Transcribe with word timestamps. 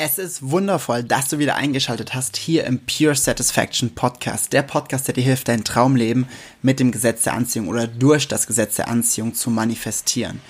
Es 0.00 0.16
ist 0.16 0.48
wundervoll, 0.48 1.02
dass 1.02 1.28
du 1.28 1.40
wieder 1.40 1.56
eingeschaltet 1.56 2.14
hast 2.14 2.36
hier 2.36 2.62
im 2.66 2.78
Pure 2.78 3.16
Satisfaction 3.16 3.96
Podcast. 3.96 4.52
Der 4.52 4.62
Podcast, 4.62 5.08
der 5.08 5.14
dir 5.14 5.24
hilft, 5.24 5.48
dein 5.48 5.64
Traumleben 5.64 6.28
mit 6.62 6.78
dem 6.78 6.92
Gesetz 6.92 7.24
der 7.24 7.34
Anziehung 7.34 7.66
oder 7.66 7.88
durch 7.88 8.28
das 8.28 8.46
Gesetz 8.46 8.76
der 8.76 8.86
Anziehung 8.86 9.34
zu 9.34 9.50
manifestieren. 9.50 10.40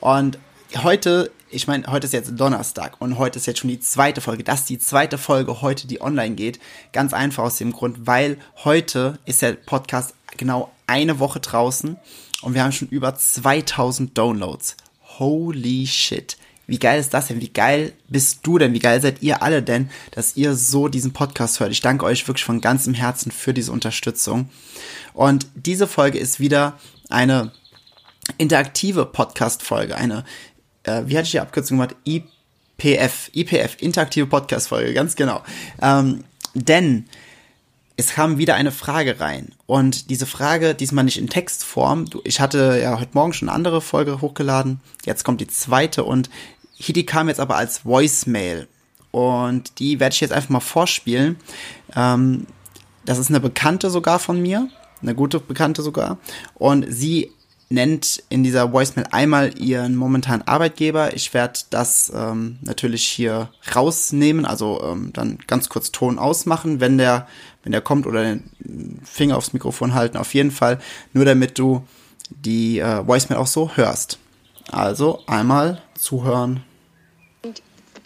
Und 0.00 0.38
heute, 0.82 1.30
ich 1.48 1.66
meine, 1.66 1.86
heute 1.86 2.06
ist 2.06 2.12
jetzt 2.12 2.32
Donnerstag 2.36 3.00
und 3.00 3.16
heute 3.16 3.38
ist 3.38 3.46
jetzt 3.46 3.60
schon 3.60 3.70
die 3.70 3.80
zweite 3.80 4.20
Folge. 4.20 4.44
Das 4.44 4.60
ist 4.60 4.68
die 4.68 4.78
zweite 4.78 5.16
Folge 5.16 5.62
heute, 5.62 5.86
die 5.86 6.02
online 6.02 6.34
geht. 6.34 6.60
Ganz 6.92 7.14
einfach 7.14 7.44
aus 7.44 7.56
dem 7.56 7.72
Grund, 7.72 8.06
weil 8.06 8.36
heute 8.62 9.18
ist 9.24 9.40
der 9.40 9.52
Podcast 9.52 10.12
genau 10.36 10.70
eine 10.86 11.18
Woche 11.18 11.40
draußen 11.40 11.96
und 12.42 12.52
wir 12.52 12.62
haben 12.62 12.72
schon 12.72 12.88
über 12.88 13.14
2000 13.14 14.18
Downloads. 14.18 14.76
Holy 15.18 15.86
shit. 15.86 16.36
Wie 16.68 16.78
geil 16.78 17.00
ist 17.00 17.14
das 17.14 17.28
denn? 17.28 17.40
Wie 17.40 17.48
geil 17.48 17.94
bist 18.08 18.40
du 18.42 18.58
denn? 18.58 18.74
Wie 18.74 18.78
geil 18.78 19.00
seid 19.00 19.22
ihr 19.22 19.42
alle 19.42 19.62
denn, 19.62 19.88
dass 20.10 20.36
ihr 20.36 20.54
so 20.54 20.88
diesen 20.88 21.14
Podcast 21.14 21.60
hört? 21.60 21.72
Ich 21.72 21.80
danke 21.80 22.04
euch 22.04 22.28
wirklich 22.28 22.44
von 22.44 22.60
ganzem 22.60 22.92
Herzen 22.92 23.32
für 23.32 23.54
diese 23.54 23.72
Unterstützung. 23.72 24.50
Und 25.14 25.46
diese 25.54 25.86
Folge 25.86 26.18
ist 26.18 26.40
wieder 26.40 26.78
eine 27.08 27.52
interaktive 28.36 29.06
Podcast-Folge, 29.06 29.96
eine, 29.96 30.24
äh, 30.82 31.04
wie 31.06 31.16
hatte 31.16 31.24
ich 31.24 31.30
die 31.30 31.40
Abkürzung 31.40 31.78
gemacht? 31.78 31.96
IPF, 32.04 33.30
IPF, 33.32 33.78
interaktive 33.80 34.26
Podcast-Folge, 34.26 34.92
ganz 34.92 35.16
genau. 35.16 35.42
Ähm, 35.80 36.24
denn 36.52 37.06
es 37.96 38.10
kam 38.10 38.36
wieder 38.36 38.56
eine 38.56 38.72
Frage 38.72 39.20
rein. 39.20 39.54
Und 39.64 40.10
diese 40.10 40.26
Frage, 40.26 40.74
diesmal 40.74 41.04
nicht 41.04 41.18
in 41.18 41.30
Textform. 41.30 42.04
Ich 42.24 42.40
hatte 42.40 42.78
ja 42.80 43.00
heute 43.00 43.10
Morgen 43.14 43.32
schon 43.32 43.48
eine 43.48 43.56
andere 43.56 43.80
Folge 43.80 44.20
hochgeladen. 44.20 44.80
Jetzt 45.06 45.24
kommt 45.24 45.40
die 45.40 45.48
zweite 45.48 46.04
und 46.04 46.28
hier, 46.78 46.92
die 46.92 47.06
kam 47.06 47.28
jetzt 47.28 47.40
aber 47.40 47.56
als 47.56 47.84
Voicemail. 47.84 48.68
Und 49.10 49.78
die 49.78 50.00
werde 50.00 50.14
ich 50.14 50.20
jetzt 50.20 50.32
einfach 50.32 50.50
mal 50.50 50.60
vorspielen. 50.60 51.36
Ähm, 51.96 52.46
das 53.04 53.18
ist 53.18 53.30
eine 53.30 53.40
Bekannte 53.40 53.90
sogar 53.90 54.18
von 54.18 54.40
mir. 54.40 54.68
Eine 55.02 55.14
gute 55.14 55.40
Bekannte 55.40 55.82
sogar. 55.82 56.18
Und 56.54 56.86
sie 56.88 57.32
nennt 57.70 58.22
in 58.28 58.42
dieser 58.42 58.72
Voicemail 58.72 59.08
einmal 59.10 59.58
ihren 59.58 59.94
momentanen 59.94 60.46
Arbeitgeber. 60.46 61.14
Ich 61.14 61.34
werde 61.34 61.60
das 61.70 62.12
ähm, 62.14 62.58
natürlich 62.62 63.06
hier 63.06 63.50
rausnehmen, 63.74 64.46
also 64.46 64.80
ähm, 64.82 65.12
dann 65.12 65.38
ganz 65.46 65.68
kurz 65.68 65.92
Ton 65.92 66.18
ausmachen, 66.18 66.80
wenn 66.80 66.96
der, 66.96 67.28
wenn 67.62 67.72
der 67.72 67.82
kommt 67.82 68.06
oder 68.06 68.22
den 68.22 69.00
Finger 69.04 69.36
aufs 69.36 69.52
Mikrofon 69.52 69.94
halten, 69.94 70.16
auf 70.16 70.32
jeden 70.32 70.50
Fall, 70.50 70.78
nur 71.12 71.24
damit 71.24 71.58
du 71.58 71.86
die 72.30 72.78
äh, 72.78 73.06
Voicemail 73.06 73.38
auch 73.38 73.46
so 73.46 73.70
hörst. 73.74 74.18
Also 74.70 75.22
einmal 75.26 75.82
zuhören. 75.98 76.64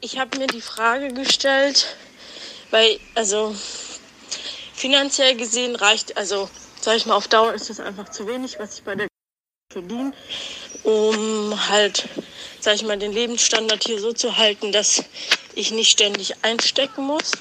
Ich 0.00 0.18
habe 0.18 0.38
mir 0.38 0.46
die 0.46 0.60
Frage 0.60 1.12
gestellt, 1.12 1.96
weil, 2.70 2.98
also 3.14 3.54
finanziell 4.74 5.36
gesehen 5.36 5.76
reicht, 5.76 6.16
also 6.16 6.48
sag 6.80 6.96
ich 6.96 7.06
mal, 7.06 7.14
auf 7.14 7.28
Dauer 7.28 7.52
ist 7.52 7.70
das 7.70 7.80
einfach 7.80 8.08
zu 8.08 8.26
wenig, 8.26 8.58
was 8.58 8.74
ich 8.78 8.82
bei 8.84 8.94
der 8.94 9.08
verdiene, 9.72 10.12
um 10.82 11.68
halt, 11.68 12.08
sag 12.60 12.74
ich 12.74 12.84
mal, 12.84 12.98
den 12.98 13.12
Lebensstandard 13.12 13.84
hier 13.84 14.00
so 14.00 14.12
zu 14.12 14.36
halten, 14.36 14.72
dass 14.72 15.04
ich 15.54 15.70
nicht 15.70 15.90
ständig 15.90 16.34
einstecken 16.42 17.04
muss. 17.04 17.32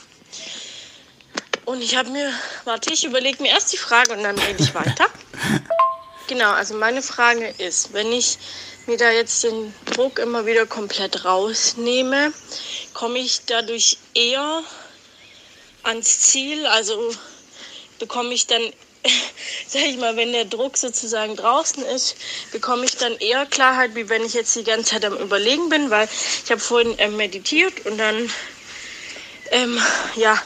Und 1.65 1.81
ich 1.81 1.95
habe 1.95 2.09
mir, 2.09 2.31
warte, 2.65 2.93
ich 2.93 3.05
überlege 3.05 3.41
mir 3.41 3.49
erst 3.49 3.73
die 3.73 3.77
Frage 3.77 4.13
und 4.13 4.23
dann 4.23 4.37
rede 4.37 4.63
ich 4.63 4.73
weiter. 4.73 5.05
Genau, 6.27 6.51
also 6.51 6.75
meine 6.75 7.01
Frage 7.01 7.53
ist, 7.57 7.91
wenn 7.91 8.09
ich 8.13 8.37
mir 8.87 8.97
da 8.97 9.11
jetzt 9.11 9.43
den 9.43 9.73
Druck 9.85 10.19
immer 10.19 10.45
wieder 10.45 10.65
komplett 10.65 11.25
rausnehme, 11.25 12.33
komme 12.93 13.19
ich 13.19 13.41
dadurch 13.45 13.97
eher 14.13 14.63
ans 15.83 16.19
Ziel, 16.19 16.65
also 16.65 17.13
bekomme 17.99 18.33
ich 18.33 18.47
dann 18.47 18.61
sag 19.67 19.81
ich 19.81 19.97
mal, 19.97 20.15
wenn 20.15 20.31
der 20.31 20.45
Druck 20.45 20.77
sozusagen 20.77 21.35
draußen 21.35 21.83
ist, 21.85 22.15
bekomme 22.51 22.85
ich 22.85 22.97
dann 22.97 23.15
eher 23.17 23.45
Klarheit, 23.45 23.95
wie 23.95 24.09
wenn 24.09 24.23
ich 24.23 24.33
jetzt 24.33 24.55
die 24.55 24.63
ganze 24.63 24.91
Zeit 24.91 25.05
am 25.05 25.17
Überlegen 25.17 25.69
bin, 25.69 25.89
weil 25.89 26.07
ich 26.43 26.51
habe 26.51 26.61
vorhin 26.61 26.97
äh, 26.99 27.09
meditiert 27.09 27.85
und 27.85 27.97
dann, 27.97 28.29
ähm, 29.51 29.79
ja, 30.15 30.39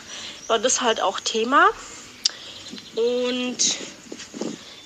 war 0.47 0.59
das 0.59 0.81
halt 0.81 1.01
auch 1.01 1.19
Thema. 1.19 1.67
Und 2.95 3.57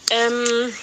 ähm, 0.09 0.73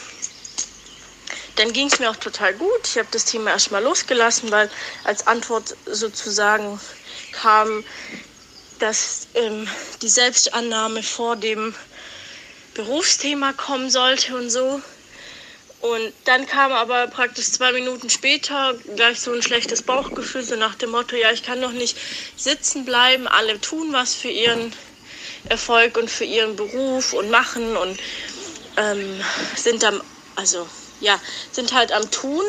dann 1.56 1.72
ging 1.72 1.88
es 1.88 1.98
mir 1.98 2.10
auch 2.10 2.16
total 2.16 2.54
gut. 2.54 2.86
Ich 2.86 2.98
habe 2.98 3.08
das 3.10 3.24
Thema 3.24 3.50
erstmal 3.50 3.82
losgelassen, 3.82 4.50
weil 4.50 4.70
als 5.04 5.26
Antwort 5.26 5.76
sozusagen 5.86 6.80
kam, 7.32 7.84
dass 8.78 9.28
ähm, 9.34 9.68
die 10.02 10.08
Selbstannahme 10.08 11.02
vor 11.02 11.36
dem 11.36 11.74
Berufsthema 12.74 13.54
kommen 13.54 13.90
sollte 13.90 14.36
und 14.36 14.50
so. 14.50 14.80
Und 15.80 16.12
dann 16.24 16.46
kam 16.46 16.72
aber 16.72 17.06
praktisch 17.06 17.50
zwei 17.50 17.72
Minuten 17.72 18.10
später 18.10 18.74
gleich 18.96 19.20
so 19.20 19.32
ein 19.32 19.42
schlechtes 19.42 19.82
Bauchgefühl, 19.82 20.42
so 20.42 20.56
nach 20.56 20.74
dem 20.74 20.90
Motto, 20.90 21.16
ja, 21.16 21.30
ich 21.32 21.42
kann 21.42 21.60
doch 21.60 21.72
nicht 21.72 21.96
sitzen 22.36 22.84
bleiben, 22.84 23.28
alle 23.28 23.60
tun 23.60 23.92
was 23.92 24.14
für 24.14 24.28
ihren 24.28 24.72
Erfolg 25.48 25.96
und 25.96 26.10
für 26.10 26.24
ihren 26.24 26.56
Beruf 26.56 27.12
und 27.12 27.30
machen 27.30 27.76
und 27.76 27.98
ähm, 28.78 29.20
sind 29.54 29.84
am, 29.84 30.02
also 30.34 30.66
ja, 31.00 31.20
sind 31.52 31.72
halt 31.72 31.92
am 31.92 32.10
Tun. 32.10 32.44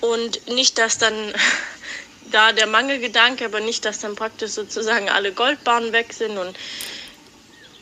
Und 0.00 0.48
nicht, 0.48 0.78
dass 0.78 0.98
dann 0.98 1.34
da 2.30 2.52
der 2.52 2.66
Mangelgedanke, 2.66 3.44
aber 3.44 3.60
nicht, 3.60 3.84
dass 3.84 3.98
dann 3.98 4.16
praktisch 4.16 4.52
sozusagen 4.52 5.08
alle 5.08 5.32
Goldbahnen 5.32 5.92
weg 5.92 6.12
sind. 6.12 6.38
Und 6.38 6.56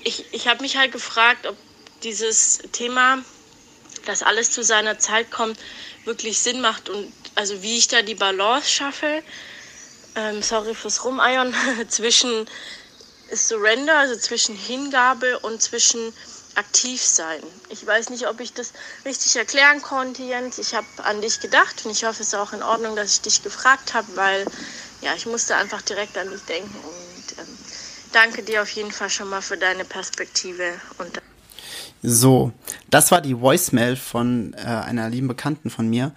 ich, 0.05 0.25
ich 0.33 0.49
habe 0.49 0.63
mich 0.63 0.77
halt 0.77 0.93
gefragt, 0.93 1.47
ob 1.47 1.57
dieses 2.03 2.59
Thema, 2.73 3.19
dass 4.07 4.23
alles 4.23 4.51
zu 4.51 4.63
seiner 4.63 4.99
Zeit 4.99 5.31
kommt, 5.31 5.59
wirklich 6.05 6.39
Sinn 6.39 6.61
macht 6.61 6.89
und 6.89 7.13
also 7.35 7.63
wie 7.63 7.77
ich 7.79 7.89
da 7.89 8.03
die 8.03 8.15
Balance 8.15 8.69
schaffe, 8.69 9.23
ähm, 10.17 10.43
sorry 10.43 10.75
fürs 10.75 11.05
Rumeiern, 11.05 11.55
zwischen 11.89 12.49
Surrender, 13.33 13.99
also 13.99 14.17
zwischen 14.17 14.57
Hingabe 14.57 15.39
und 15.41 15.63
zwischen 15.63 16.13
aktiv 16.59 17.03
sein. 17.03 17.41
Ich 17.71 17.87
weiß 17.87 18.11
nicht, 18.11 18.27
ob 18.27 18.41
ich 18.41 18.53
das 18.53 18.73
richtig 19.05 19.37
erklären 19.37 19.81
konnte, 19.81 20.23
Jens. 20.23 20.59
Ich 20.59 20.75
habe 20.75 20.87
an 21.05 21.21
dich 21.23 21.41
gedacht 21.41 21.85
und 21.85 21.93
ich 21.93 22.05
hoffe, 22.05 22.23
es 22.23 22.29
ist 22.29 22.35
auch 22.35 22.53
in 22.53 22.63
Ordnung, 22.63 22.97
dass 22.97 23.13
ich 23.13 23.21
dich 23.21 23.43
gefragt 23.43 23.95
habe, 23.95 24.09
weil 24.17 24.45
ja, 25.01 25.15
ich 25.15 25.27
musste 25.27 25.55
einfach 25.57 25.83
direkt 25.83 26.19
an 26.19 26.29
dich 26.29 26.43
denken 26.43 26.75
und 26.75 27.39
ähm, 27.39 27.59
danke 28.13 28.43
dir 28.43 28.63
auf 28.63 28.71
jeden 28.71 28.91
Fall 28.91 29.09
schon 29.09 29.29
mal 29.29 29.41
für 29.41 29.57
deine 29.57 29.85
Perspektive. 29.85 30.75
Und 30.99 31.21
so, 32.03 32.53
das 32.91 33.11
war 33.13 33.21
die 33.21 33.41
Voicemail 33.41 33.97
von 33.97 34.55
äh, 34.55 34.63
einer 34.63 35.09
lieben 35.09 35.29
Bekannten 35.29 35.71
von 35.71 35.89
mir. 35.89 36.13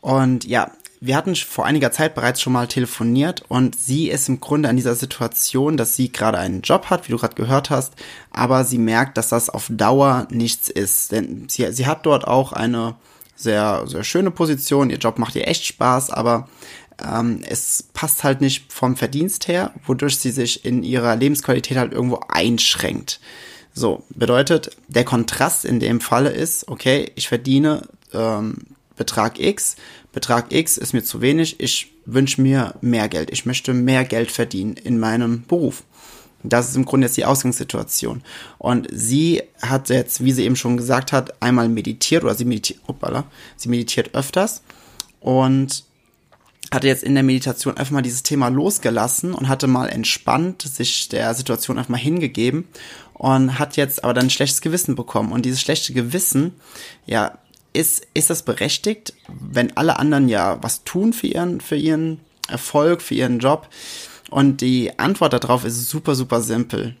Und 0.00 0.44
ja, 0.44 0.70
wir 1.00 1.16
hatten 1.16 1.36
vor 1.36 1.66
einiger 1.66 1.92
Zeit 1.92 2.14
bereits 2.14 2.40
schon 2.40 2.52
mal 2.52 2.66
telefoniert 2.66 3.44
und 3.48 3.78
sie 3.78 4.08
ist 4.08 4.28
im 4.28 4.40
Grunde 4.40 4.68
an 4.68 4.76
dieser 4.76 4.94
Situation, 4.94 5.76
dass 5.76 5.96
sie 5.96 6.12
gerade 6.12 6.38
einen 6.38 6.62
Job 6.62 6.86
hat, 6.86 7.06
wie 7.06 7.12
du 7.12 7.18
gerade 7.18 7.34
gehört 7.34 7.70
hast, 7.70 7.94
aber 8.30 8.64
sie 8.64 8.78
merkt, 8.78 9.16
dass 9.16 9.28
das 9.28 9.50
auf 9.50 9.66
Dauer 9.70 10.26
nichts 10.30 10.68
ist. 10.68 11.12
Denn 11.12 11.48
sie, 11.48 11.70
sie 11.72 11.86
hat 11.86 12.06
dort 12.06 12.26
auch 12.26 12.52
eine 12.52 12.94
sehr, 13.34 13.84
sehr 13.86 14.04
schöne 14.04 14.30
Position, 14.30 14.90
ihr 14.90 14.98
Job 14.98 15.18
macht 15.18 15.36
ihr 15.36 15.46
echt 15.46 15.66
Spaß, 15.66 16.10
aber 16.10 16.48
ähm, 17.04 17.42
es 17.46 17.84
passt 17.92 18.24
halt 18.24 18.40
nicht 18.40 18.72
vom 18.72 18.96
Verdienst 18.96 19.48
her, 19.48 19.72
wodurch 19.86 20.18
sie 20.18 20.30
sich 20.30 20.64
in 20.64 20.82
ihrer 20.82 21.16
Lebensqualität 21.16 21.76
halt 21.76 21.92
irgendwo 21.92 22.20
einschränkt. 22.28 23.20
So, 23.74 24.04
bedeutet, 24.08 24.74
der 24.88 25.04
Kontrast 25.04 25.66
in 25.66 25.80
dem 25.80 26.00
Falle 26.00 26.30
ist, 26.30 26.68
okay, 26.68 27.12
ich 27.14 27.28
verdiene 27.28 27.82
ähm, 28.14 28.56
Betrag 28.96 29.38
X, 29.38 29.76
Betrag 30.12 30.52
X 30.52 30.76
ist 30.76 30.92
mir 30.92 31.04
zu 31.04 31.20
wenig, 31.20 31.60
ich 31.60 31.92
wünsche 32.06 32.40
mir 32.40 32.74
mehr 32.80 33.08
Geld, 33.08 33.30
ich 33.30 33.46
möchte 33.46 33.74
mehr 33.74 34.04
Geld 34.04 34.30
verdienen 34.30 34.74
in 34.74 34.98
meinem 34.98 35.44
Beruf. 35.46 35.82
Das 36.42 36.68
ist 36.68 36.76
im 36.76 36.84
Grunde 36.84 37.06
jetzt 37.06 37.16
die 37.16 37.24
Ausgangssituation. 37.24 38.22
Und 38.58 38.88
sie 38.92 39.42
hat 39.60 39.88
jetzt, 39.88 40.22
wie 40.22 40.32
sie 40.32 40.44
eben 40.44 40.56
schon 40.56 40.76
gesagt 40.76 41.12
hat, 41.12 41.42
einmal 41.42 41.68
meditiert 41.68 42.24
oder 42.24 42.34
sie 42.34 42.44
meditiert, 42.44 42.80
opala, 42.86 43.24
sie 43.56 43.68
meditiert 43.68 44.14
öfters 44.14 44.62
und 45.20 45.84
hatte 46.72 46.88
jetzt 46.88 47.04
in 47.04 47.14
der 47.14 47.22
Meditation 47.22 47.76
einfach 47.76 47.92
mal 47.92 48.02
dieses 48.02 48.22
Thema 48.22 48.48
losgelassen 48.48 49.34
und 49.34 49.48
hatte 49.48 49.66
mal 49.66 49.88
entspannt 49.88 50.62
sich 50.62 51.08
der 51.08 51.34
Situation 51.34 51.78
einfach 51.78 51.90
mal 51.90 51.98
hingegeben 51.98 52.66
und 53.14 53.58
hat 53.58 53.76
jetzt 53.76 54.04
aber 54.04 54.14
dann 54.14 54.26
ein 54.26 54.30
schlechtes 54.30 54.60
Gewissen 54.60 54.94
bekommen. 54.94 55.32
Und 55.32 55.46
dieses 55.46 55.60
schlechte 55.60 55.92
Gewissen, 55.92 56.54
ja, 57.06 57.38
ist, 57.76 58.06
ist 58.14 58.30
das 58.30 58.42
berechtigt, 58.42 59.12
wenn 59.28 59.76
alle 59.76 59.98
anderen 59.98 60.28
ja 60.28 60.62
was 60.62 60.84
tun 60.84 61.12
für 61.12 61.26
ihren, 61.26 61.60
für 61.60 61.76
ihren 61.76 62.20
Erfolg, 62.48 63.02
für 63.02 63.14
ihren 63.14 63.38
Job? 63.38 63.68
Und 64.30 64.60
die 64.60 64.98
Antwort 64.98 65.32
darauf 65.32 65.64
ist 65.64 65.88
super, 65.88 66.14
super 66.14 66.40
simpel. 66.40 66.96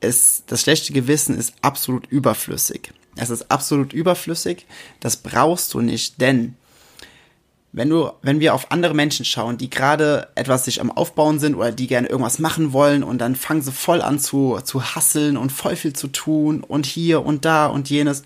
Es, 0.00 0.42
das 0.46 0.62
schlechte 0.62 0.92
Gewissen 0.92 1.38
ist 1.38 1.54
absolut 1.62 2.06
überflüssig. 2.06 2.92
Es 3.16 3.30
ist 3.30 3.50
absolut 3.50 3.92
überflüssig. 3.92 4.66
Das 5.00 5.16
brauchst 5.16 5.72
du 5.74 5.80
nicht, 5.80 6.20
denn 6.20 6.56
wenn 7.72 7.88
du, 7.88 8.10
wenn 8.20 8.40
wir 8.40 8.54
auf 8.54 8.70
andere 8.70 8.94
Menschen 8.94 9.24
schauen, 9.24 9.56
die 9.56 9.70
gerade 9.70 10.28
etwas 10.34 10.66
sich 10.66 10.80
am 10.80 10.90
Aufbauen 10.90 11.38
sind 11.38 11.54
oder 11.54 11.72
die 11.72 11.86
gerne 11.86 12.08
irgendwas 12.08 12.38
machen 12.38 12.74
wollen 12.74 13.02
und 13.02 13.18
dann 13.18 13.34
fangen 13.34 13.62
sie 13.62 13.72
voll 13.72 14.02
an 14.02 14.18
zu, 14.18 14.58
zu 14.62 14.94
hasseln 14.94 15.38
und 15.38 15.50
voll 15.50 15.76
viel 15.76 15.94
zu 15.94 16.08
tun 16.08 16.62
und 16.62 16.84
hier 16.84 17.24
und 17.24 17.46
da 17.46 17.66
und 17.66 17.88
jenes. 17.88 18.24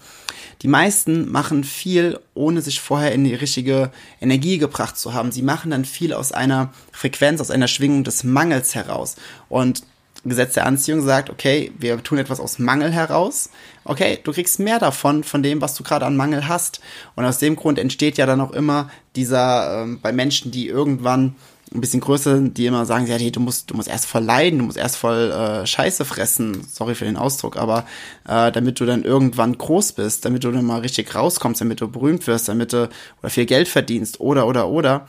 Die 0.62 0.69
meisten 0.69 1.31
machen 1.31 1.62
viel, 1.62 2.19
ohne 2.34 2.60
sich 2.60 2.81
vorher 2.81 3.12
in 3.12 3.25
die 3.25 3.34
richtige 3.34 3.93
Energie 4.20 4.58
gebracht 4.58 4.96
zu 4.96 5.14
haben. 5.14 5.31
Sie 5.31 5.43
machen 5.43 5.70
dann 5.70 5.84
viel 5.84 6.12
aus 6.12 6.32
einer 6.32 6.72
Frequenz, 6.90 7.40
aus 7.40 7.50
einer 7.50 7.69
Schwingung 7.69 8.04
des 8.04 8.25
Mangels 8.25 8.75
heraus. 8.75 9.16
Und 9.48 9.82
Gesetz 10.28 10.55
der 10.55 10.67
Anziehung 10.67 11.02
sagt, 11.02 11.31
okay, 11.31 11.73
wir 11.78 12.02
tun 12.02 12.19
etwas 12.19 12.40
aus 12.40 12.58
Mangel 12.58 12.93
heraus. 12.93 13.50
Okay, 13.84 14.19
du 14.23 14.32
kriegst 14.32 14.58
mehr 14.58 14.78
davon, 14.78 15.25
von 15.25 15.43
dem, 15.43 15.61
was 15.61 15.75
du 15.75 15.82
gerade 15.82 16.06
an 16.06 16.17
Mangel 16.17 16.49
hast. 16.49 16.81
Und 17.14 17.25
aus 17.25 17.38
dem 17.38 17.56
Grund 17.56 17.78
entsteht 17.78 18.19
ja 18.19 18.26
dann 18.26 18.40
auch 18.40 18.52
immer 18.52 18.90
dieser, 19.14 19.82
ähm, 19.82 20.00
bei 20.00 20.12
Menschen, 20.12 20.50
die 20.50 20.69
irgendwann 20.69 21.37
ein 21.75 21.81
bisschen 21.81 22.00
größer 22.00 22.37
sind, 22.37 22.58
die 22.58 22.67
immer 22.67 22.87
sagen, 22.87 23.06
ja, 23.06 23.19
du 23.19 23.40
musst, 23.40 23.70
du 23.70 23.75
musst 23.75 23.88
erst 23.88 24.06
voll 24.06 24.23
leiden, 24.23 24.61
du 24.61 24.64
musst 24.67 24.78
erst 24.78 24.96
voll 24.96 25.31
äh, 25.31 25.67
Scheiße 25.67 26.05
fressen, 26.05 26.64
sorry 26.70 26.94
für 26.94 27.05
den 27.05 27.17
Ausdruck, 27.17 27.56
aber 27.56 27.87
äh, 28.29 28.52
damit 28.52 28.79
du 28.79 28.87
dann 28.87 29.02
irgendwann 29.02 29.58
groß 29.58 29.93
bist, 29.93 30.25
damit 30.25 30.44
du 30.44 30.52
dann 30.52 30.64
mal 30.64 30.81
richtig 30.81 31.14
rauskommst, 31.14 31.61
damit 31.61 31.81
du 31.81 31.88
berühmt 31.88 32.26
wirst, 32.26 32.49
damit 32.49 32.72
du 32.72 32.88
oder 33.20 33.31
viel 33.31 33.46
Geld 33.46 33.69
verdienst 33.69 34.20
oder 34.20 34.46
oder 34.46 34.69
oder. 34.69 35.08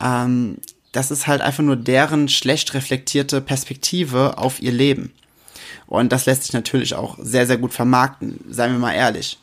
Ähm, 0.00 0.58
das 0.94 1.10
ist 1.10 1.26
halt 1.26 1.42
einfach 1.42 1.62
nur 1.62 1.76
deren 1.76 2.28
schlecht 2.28 2.74
reflektierte 2.74 3.40
Perspektive 3.40 4.38
auf 4.38 4.62
ihr 4.62 4.72
Leben. 4.72 5.12
Und 5.86 6.12
das 6.12 6.26
lässt 6.26 6.44
sich 6.44 6.52
natürlich 6.52 6.94
auch 6.94 7.18
sehr, 7.20 7.46
sehr 7.46 7.58
gut 7.58 7.74
vermarkten, 7.74 8.40
seien 8.48 8.72
wir 8.72 8.78
mal 8.78 8.94
ehrlich 8.94 9.38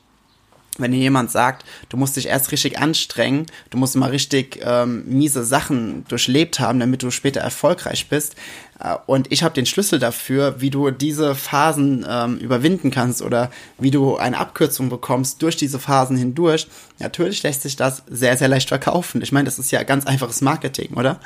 wenn 0.78 0.92
dir 0.92 1.00
jemand 1.00 1.32
sagt, 1.32 1.66
du 1.90 1.98
musst 1.98 2.16
dich 2.16 2.28
erst 2.28 2.52
richtig 2.52 2.80
anstrengen, 2.80 3.46
du 3.70 3.78
musst 3.78 3.96
mal 3.96 4.10
richtig 4.10 4.62
ähm, 4.64 5.04
miese 5.06 5.44
Sachen 5.44 6.06
durchlebt 6.08 6.60
haben, 6.60 6.80
damit 6.80 7.04
du 7.04 7.12
später 7.12 7.42
erfolgreich 7.42 8.08
bist. 8.08 8.36
Äh, 8.80 8.96
und 9.06 9.32
ich 9.32 9.44
habe 9.44 9.54
den 9.54 9.66
Schlüssel 9.66 10.00
dafür, 10.00 10.62
wie 10.62 10.70
du 10.70 10.90
diese 10.92 11.36
Phasen 11.36 12.06
ähm, 12.08 12.38
überwinden 12.38 12.90
kannst 12.90 13.22
oder 13.22 13.52
wie 13.80 13.92
du 13.92 14.18
eine 14.18 14.38
Abkürzung 14.38 14.90
bekommst 14.90 15.42
durch 15.42 15.58
diese 15.58 15.80
Phasen 15.80 16.18
hindurch. 16.18 16.68
Natürlich 17.00 17.44
lässt 17.44 17.64
sich 17.64 17.76
das 17.76 18.04
sehr, 18.10 18.38
sehr 18.38 18.48
leicht 18.48 18.70
verkaufen. 18.70 19.22
Ich 19.22 19.32
meine, 19.32 19.46
das 19.46 19.60
ist 19.60 19.72
ja 19.72 19.84
ganz 19.84 20.06
einfaches 20.06 20.42
Marketing, 20.42 20.94
oder? 20.96 21.20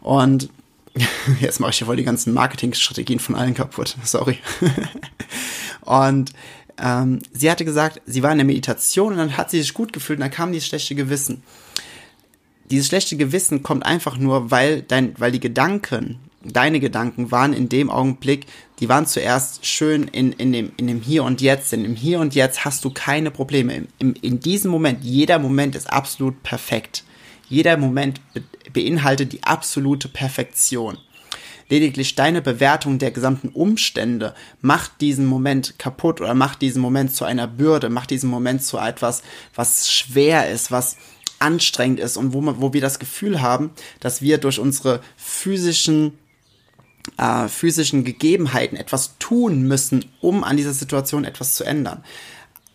Und 0.00 0.48
jetzt 1.40 1.60
mache 1.60 1.70
ich 1.70 1.78
hier 1.78 1.86
voll 1.86 1.96
die 1.96 2.04
ganzen 2.04 2.34
Marketingstrategien 2.34 3.18
von 3.18 3.34
allen 3.34 3.54
kaputt. 3.54 3.96
Sorry. 4.04 4.38
und 5.80 6.32
ähm, 6.82 7.20
sie 7.32 7.50
hatte 7.50 7.64
gesagt, 7.64 8.02
sie 8.06 8.22
war 8.22 8.32
in 8.32 8.38
der 8.38 8.46
Meditation 8.46 9.12
und 9.12 9.18
dann 9.18 9.36
hat 9.36 9.50
sie 9.50 9.60
sich 9.60 9.72
gut 9.72 9.92
gefühlt 9.92 10.18
und 10.18 10.22
dann 10.22 10.30
kam 10.30 10.52
dieses 10.52 10.68
schlechte 10.68 10.94
Gewissen. 10.94 11.42
Dieses 12.70 12.88
schlechte 12.88 13.16
Gewissen 13.16 13.62
kommt 13.62 13.86
einfach 13.86 14.16
nur, 14.18 14.50
weil 14.50 14.82
dein, 14.82 15.18
weil 15.18 15.30
die 15.30 15.40
Gedanken, 15.40 16.18
deine 16.42 16.80
Gedanken 16.80 17.30
waren 17.30 17.52
in 17.52 17.68
dem 17.68 17.90
Augenblick, 17.90 18.46
die 18.80 18.88
waren 18.88 19.06
zuerst 19.06 19.64
schön 19.64 20.08
in, 20.08 20.32
in, 20.32 20.52
dem, 20.52 20.72
in 20.76 20.88
dem 20.88 21.00
Hier 21.00 21.22
und 21.22 21.40
Jetzt. 21.40 21.72
Denn 21.72 21.84
im 21.84 21.94
Hier 21.94 22.18
und 22.18 22.34
Jetzt 22.34 22.64
hast 22.64 22.84
du 22.84 22.90
keine 22.90 23.30
Probleme. 23.30 23.74
Im, 23.74 23.88
im, 23.98 24.14
in 24.20 24.40
diesem 24.40 24.70
Moment, 24.70 25.04
jeder 25.04 25.38
Moment 25.38 25.76
ist 25.76 25.92
absolut 25.92 26.42
perfekt. 26.42 27.04
Jeder 27.48 27.76
Moment 27.76 28.20
be 28.32 28.42
beinhaltet 28.72 29.34
die 29.34 29.42
absolute 29.42 30.08
Perfektion. 30.08 30.96
Lediglich 31.72 32.16
deine 32.16 32.42
Bewertung 32.42 32.98
der 32.98 33.12
gesamten 33.12 33.48
Umstände 33.48 34.34
macht 34.60 35.00
diesen 35.00 35.24
Moment 35.24 35.78
kaputt 35.78 36.20
oder 36.20 36.34
macht 36.34 36.60
diesen 36.60 36.82
Moment 36.82 37.16
zu 37.16 37.24
einer 37.24 37.46
Bürde, 37.46 37.88
macht 37.88 38.10
diesen 38.10 38.28
Moment 38.28 38.62
zu 38.62 38.76
etwas, 38.76 39.22
was 39.54 39.90
schwer 39.90 40.50
ist, 40.50 40.70
was 40.70 40.98
anstrengend 41.38 41.98
ist 41.98 42.18
und 42.18 42.34
wo, 42.34 42.42
man, 42.42 42.60
wo 42.60 42.74
wir 42.74 42.82
das 42.82 42.98
Gefühl 42.98 43.40
haben, 43.40 43.70
dass 44.00 44.20
wir 44.20 44.36
durch 44.36 44.58
unsere 44.58 45.00
physischen 45.16 46.18
äh, 47.16 47.48
physischen 47.48 48.04
Gegebenheiten 48.04 48.76
etwas 48.76 49.16
tun 49.18 49.62
müssen, 49.62 50.04
um 50.20 50.44
an 50.44 50.58
dieser 50.58 50.74
Situation 50.74 51.24
etwas 51.24 51.54
zu 51.54 51.64
ändern. 51.64 52.04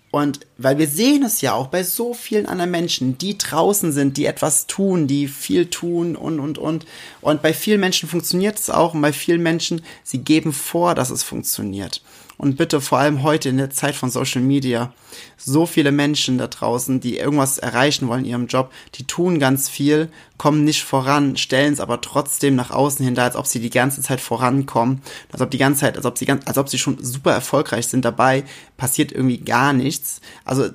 Und 0.09 0.39
weil 0.57 0.77
wir 0.77 0.87
sehen 0.87 1.23
es 1.23 1.41
ja 1.41 1.53
auch 1.53 1.67
bei 1.67 1.83
so 1.83 2.13
vielen 2.13 2.45
anderen 2.45 2.71
Menschen, 2.71 3.17
die 3.17 3.37
draußen 3.37 3.91
sind, 3.91 4.15
die 4.15 4.25
etwas 4.25 4.65
tun, 4.65 5.05
die 5.05 5.27
viel 5.27 5.69
tun 5.69 6.15
und, 6.15 6.39
und, 6.39 6.57
und. 6.57 6.85
Und 7.21 7.41
bei 7.41 7.53
vielen 7.53 7.81
Menschen 7.81 8.07
funktioniert 8.07 8.57
es 8.57 8.69
auch 8.69 8.93
und 8.93 9.01
bei 9.01 9.11
vielen 9.11 9.43
Menschen, 9.43 9.81
sie 10.03 10.19
geben 10.19 10.53
vor, 10.53 10.95
dass 10.95 11.09
es 11.09 11.23
funktioniert. 11.23 12.01
Und 12.37 12.55
bitte 12.55 12.81
vor 12.81 12.99
allem 12.99 13.23
heute 13.23 13.49
in 13.49 13.57
der 13.57 13.71
Zeit 13.71 13.95
von 13.95 14.11
Social 14.11 14.41
Media, 14.41 14.93
so 15.37 15.65
viele 15.65 15.91
Menschen 15.91 16.37
da 16.37 16.47
draußen, 16.47 16.99
die 16.99 17.17
irgendwas 17.17 17.57
erreichen 17.57 18.07
wollen 18.07 18.25
in 18.25 18.29
ihrem 18.29 18.47
Job, 18.47 18.71
die 18.95 19.05
tun 19.05 19.39
ganz 19.39 19.69
viel, 19.69 20.09
kommen 20.37 20.63
nicht 20.63 20.83
voran, 20.83 21.35
stellen 21.35 21.73
es 21.73 21.79
aber 21.79 21.99
trotzdem 21.99 22.55
nach 22.55 22.69
außen 22.69 23.03
hin 23.03 23.15
da, 23.15 23.23
als 23.23 23.35
ob 23.35 23.47
sie 23.47 23.59
die 23.59 23.71
ganze 23.71 24.01
Zeit 24.01 24.21
vorankommen, 24.21 25.01
als 25.31 25.41
ob 25.41 25.49
die 25.49 25.57
ganze 25.57 25.81
Zeit, 25.81 25.97
als 25.97 26.05
ob 26.05 26.17
sie 26.17 26.25
ganz, 26.25 26.45
als 26.45 26.59
ob 26.59 26.69
sie 26.69 26.77
schon 26.77 27.03
super 27.03 27.31
erfolgreich 27.31 27.87
sind 27.87 28.05
dabei, 28.05 28.43
passiert 28.77 29.11
irgendwie 29.11 29.39
gar 29.39 29.73
nichts. 29.73 30.21
Also 30.45 30.69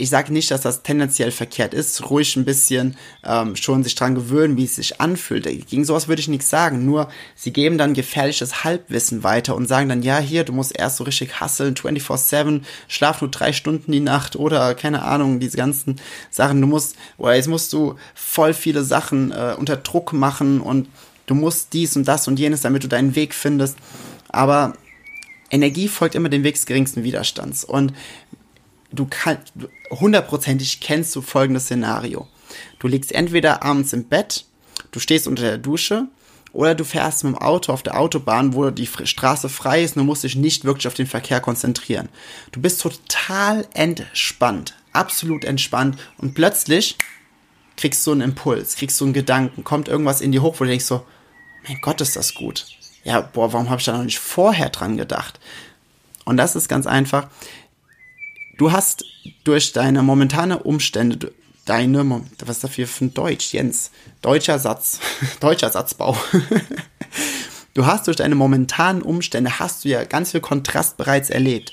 ich 0.00 0.10
sage 0.10 0.32
nicht, 0.32 0.52
dass 0.52 0.60
das 0.60 0.84
tendenziell 0.84 1.32
verkehrt 1.32 1.74
ist, 1.74 2.08
ruhig 2.08 2.36
ein 2.36 2.44
bisschen 2.44 2.96
ähm, 3.24 3.56
schon 3.56 3.82
sich 3.82 3.96
dran 3.96 4.14
gewöhnen, 4.14 4.56
wie 4.56 4.64
es 4.64 4.76
sich 4.76 5.00
anfühlt. 5.00 5.44
Gegen 5.66 5.84
sowas 5.84 6.06
würde 6.06 6.20
ich 6.20 6.28
nichts 6.28 6.48
sagen, 6.48 6.84
nur 6.84 7.08
sie 7.34 7.52
geben 7.52 7.78
dann 7.78 7.94
gefährliches 7.94 8.62
Halbwissen 8.62 9.24
weiter 9.24 9.56
und 9.56 9.66
sagen 9.66 9.88
dann, 9.88 10.02
ja, 10.02 10.18
hier, 10.18 10.44
du 10.44 10.52
musst 10.52 10.78
erst 10.78 10.98
so 10.98 11.04
richtig 11.04 11.40
hustlen, 11.40 11.74
24-7, 11.74 12.62
schlaf 12.86 13.20
nur 13.20 13.30
drei 13.30 13.52
Stunden 13.52 13.90
die 13.90 13.98
Nacht 13.98 14.36
oder 14.36 14.76
keine 14.76 15.02
Ahnung, 15.02 15.40
diese 15.40 15.56
ganzen 15.56 15.96
Sachen, 16.30 16.60
du 16.60 16.68
musst, 16.68 16.94
oder 17.16 17.34
jetzt 17.34 17.48
musst 17.48 17.72
du 17.72 17.96
voll 18.14 18.54
viele 18.54 18.84
Sachen 18.84 19.32
äh, 19.32 19.56
unter 19.58 19.76
Druck 19.76 20.12
machen 20.12 20.60
und 20.60 20.88
du 21.26 21.34
musst 21.34 21.72
dies 21.72 21.96
und 21.96 22.06
das 22.06 22.28
und 22.28 22.38
jenes, 22.38 22.60
damit 22.60 22.84
du 22.84 22.88
deinen 22.88 23.16
Weg 23.16 23.34
findest. 23.34 23.76
Aber 24.28 24.74
Energie 25.50 25.88
folgt 25.88 26.14
immer 26.14 26.28
dem 26.28 26.44
Weg 26.44 26.54
des 26.54 26.66
geringsten 26.66 27.02
Widerstands. 27.02 27.64
Und 27.64 27.92
du 28.90 29.06
kannst, 29.08 29.52
hundertprozentig 29.90 30.80
kennst 30.80 31.14
du 31.14 31.22
folgendes 31.22 31.64
Szenario. 31.64 32.26
Du 32.78 32.88
liegst 32.88 33.12
entweder 33.12 33.62
abends 33.62 33.92
im 33.92 34.04
Bett, 34.04 34.44
du 34.90 35.00
stehst 35.00 35.26
unter 35.26 35.42
der 35.42 35.58
Dusche 35.58 36.06
oder 36.52 36.74
du 36.74 36.84
fährst 36.84 37.24
mit 37.24 37.34
dem 37.34 37.38
Auto 37.38 37.72
auf 37.72 37.82
der 37.82 37.98
Autobahn, 37.98 38.54
wo 38.54 38.70
die 38.70 38.86
Straße 38.86 39.48
frei 39.48 39.82
ist 39.82 39.96
und 39.96 40.00
du 40.00 40.06
musst 40.06 40.24
dich 40.24 40.36
nicht 40.36 40.64
wirklich 40.64 40.86
auf 40.86 40.94
den 40.94 41.06
Verkehr 41.06 41.40
konzentrieren. 41.40 42.08
Du 42.52 42.60
bist 42.60 42.80
total 42.80 43.66
entspannt, 43.74 44.74
absolut 44.92 45.44
entspannt 45.44 45.98
und 46.16 46.34
plötzlich 46.34 46.96
kriegst 47.76 48.06
du 48.06 48.12
einen 48.12 48.22
Impuls, 48.22 48.76
kriegst 48.76 49.00
du 49.00 49.04
einen 49.04 49.12
Gedanken, 49.12 49.62
kommt 49.62 49.88
irgendwas 49.88 50.20
in 50.20 50.32
dir 50.32 50.42
hoch, 50.42 50.56
wo 50.58 50.64
du 50.64 50.70
denkst 50.70 50.86
so, 50.86 51.04
mein 51.66 51.80
Gott, 51.80 52.00
ist 52.00 52.16
das 52.16 52.34
gut. 52.34 52.66
Ja, 53.04 53.20
boah, 53.20 53.52
warum 53.52 53.70
habe 53.70 53.78
ich 53.78 53.86
da 53.86 53.96
noch 53.96 54.04
nicht 54.04 54.18
vorher 54.18 54.70
dran 54.70 54.96
gedacht? 54.96 55.38
Und 56.24 56.36
das 56.36 56.56
ist 56.56 56.68
ganz 56.68 56.86
einfach, 56.86 57.28
Du 58.58 58.72
hast 58.72 59.04
durch 59.44 59.72
deine 59.72 60.02
momentane 60.02 60.58
Umstände, 60.58 61.32
deine, 61.64 62.22
was 62.44 62.56
ist 62.56 62.64
dafür 62.64 62.88
für 62.88 63.04
ein 63.04 63.14
Deutsch, 63.14 63.52
Jens? 63.52 63.92
Deutscher 64.20 64.58
Satz, 64.58 64.98
deutscher 65.40 65.70
Satzbau. 65.70 66.16
du 67.74 67.86
hast 67.86 68.08
durch 68.08 68.16
deine 68.16 68.34
momentanen 68.34 69.00
Umstände, 69.00 69.60
hast 69.60 69.84
du 69.84 69.90
ja 69.90 70.02
ganz 70.02 70.32
viel 70.32 70.40
Kontrast 70.40 70.96
bereits 70.96 71.30
erlebt. 71.30 71.72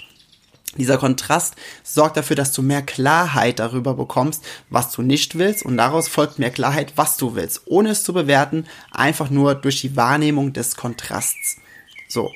Dieser 0.78 1.00
Kontrast 1.00 1.56
sorgt 1.84 2.18
dafür, 2.18 2.36
dass 2.36 2.52
du 2.52 2.62
mehr 2.62 2.84
Klarheit 2.84 3.58
darüber 3.58 3.96
bekommst, 3.96 4.44
was 4.70 4.92
du 4.92 5.02
nicht 5.02 5.40
willst 5.40 5.66
und 5.66 5.78
daraus 5.78 6.08
folgt 6.08 6.38
mehr 6.38 6.52
Klarheit, 6.52 6.94
was 6.98 7.18
du 7.18 7.34
willst, 7.34 7.64
ohne 7.66 7.90
es 7.90 8.04
zu 8.04 8.14
bewerten, 8.14 8.68
einfach 8.92 9.32
nur 9.32 9.56
durch 9.56 9.82
die 9.82 9.96
Wahrnehmung 9.96 10.54
des 10.54 10.76
Kontrasts. 10.76 11.58
So. 12.08 12.32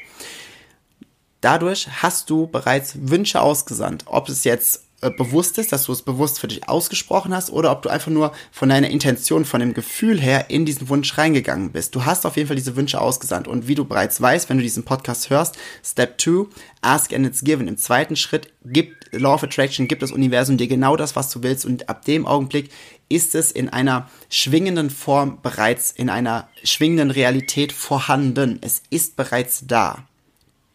Dadurch 1.41 1.87
hast 2.01 2.29
du 2.29 2.47
bereits 2.47 2.93
Wünsche 2.99 3.41
ausgesandt, 3.41 4.03
ob 4.07 4.27
es 4.29 4.43
jetzt 4.43 4.83
äh, 5.01 5.09
bewusst 5.09 5.57
ist, 5.57 5.71
dass 5.71 5.85
du 5.85 5.93
es 5.93 6.01
bewusst 6.01 6.41
für 6.41 6.49
dich 6.49 6.67
ausgesprochen 6.67 7.33
hast 7.33 7.51
oder 7.51 7.71
ob 7.71 7.81
du 7.81 7.89
einfach 7.89 8.11
nur 8.11 8.33
von 8.51 8.67
deiner 8.67 8.89
Intention, 8.89 9.45
von 9.45 9.61
dem 9.61 9.73
Gefühl 9.73 10.19
her 10.19 10.49
in 10.49 10.65
diesen 10.65 10.89
Wunsch 10.89 11.17
reingegangen 11.17 11.71
bist. 11.71 11.95
Du 11.95 12.03
hast 12.03 12.25
auf 12.25 12.35
jeden 12.35 12.47
Fall 12.47 12.57
diese 12.57 12.75
Wünsche 12.75 12.99
ausgesandt 12.99 13.47
und 13.47 13.69
wie 13.69 13.75
du 13.75 13.85
bereits 13.85 14.19
weißt, 14.19 14.49
wenn 14.49 14.57
du 14.57 14.63
diesen 14.63 14.83
Podcast 14.83 15.29
hörst, 15.29 15.57
Step 15.83 16.19
2, 16.19 16.47
Ask 16.81 17.13
and 17.13 17.25
It's 17.25 17.41
Given. 17.41 17.69
Im 17.69 17.77
zweiten 17.77 18.17
Schritt 18.17 18.51
gibt 18.65 19.13
Law 19.13 19.35
of 19.35 19.43
Attraction, 19.43 19.87
gibt 19.87 20.01
das 20.01 20.11
Universum 20.11 20.57
dir 20.57 20.67
genau 20.67 20.97
das, 20.97 21.15
was 21.15 21.29
du 21.29 21.43
willst 21.43 21.65
und 21.65 21.87
ab 21.87 22.03
dem 22.03 22.27
Augenblick 22.27 22.69
ist 23.07 23.35
es 23.35 23.51
in 23.51 23.69
einer 23.69 24.09
schwingenden 24.29 24.89
Form 24.89 25.41
bereits 25.41 25.91
in 25.91 26.09
einer 26.09 26.49
schwingenden 26.65 27.09
Realität 27.09 27.71
vorhanden. 27.71 28.59
Es 28.61 28.83
ist 28.89 29.15
bereits 29.15 29.65
da 29.65 30.08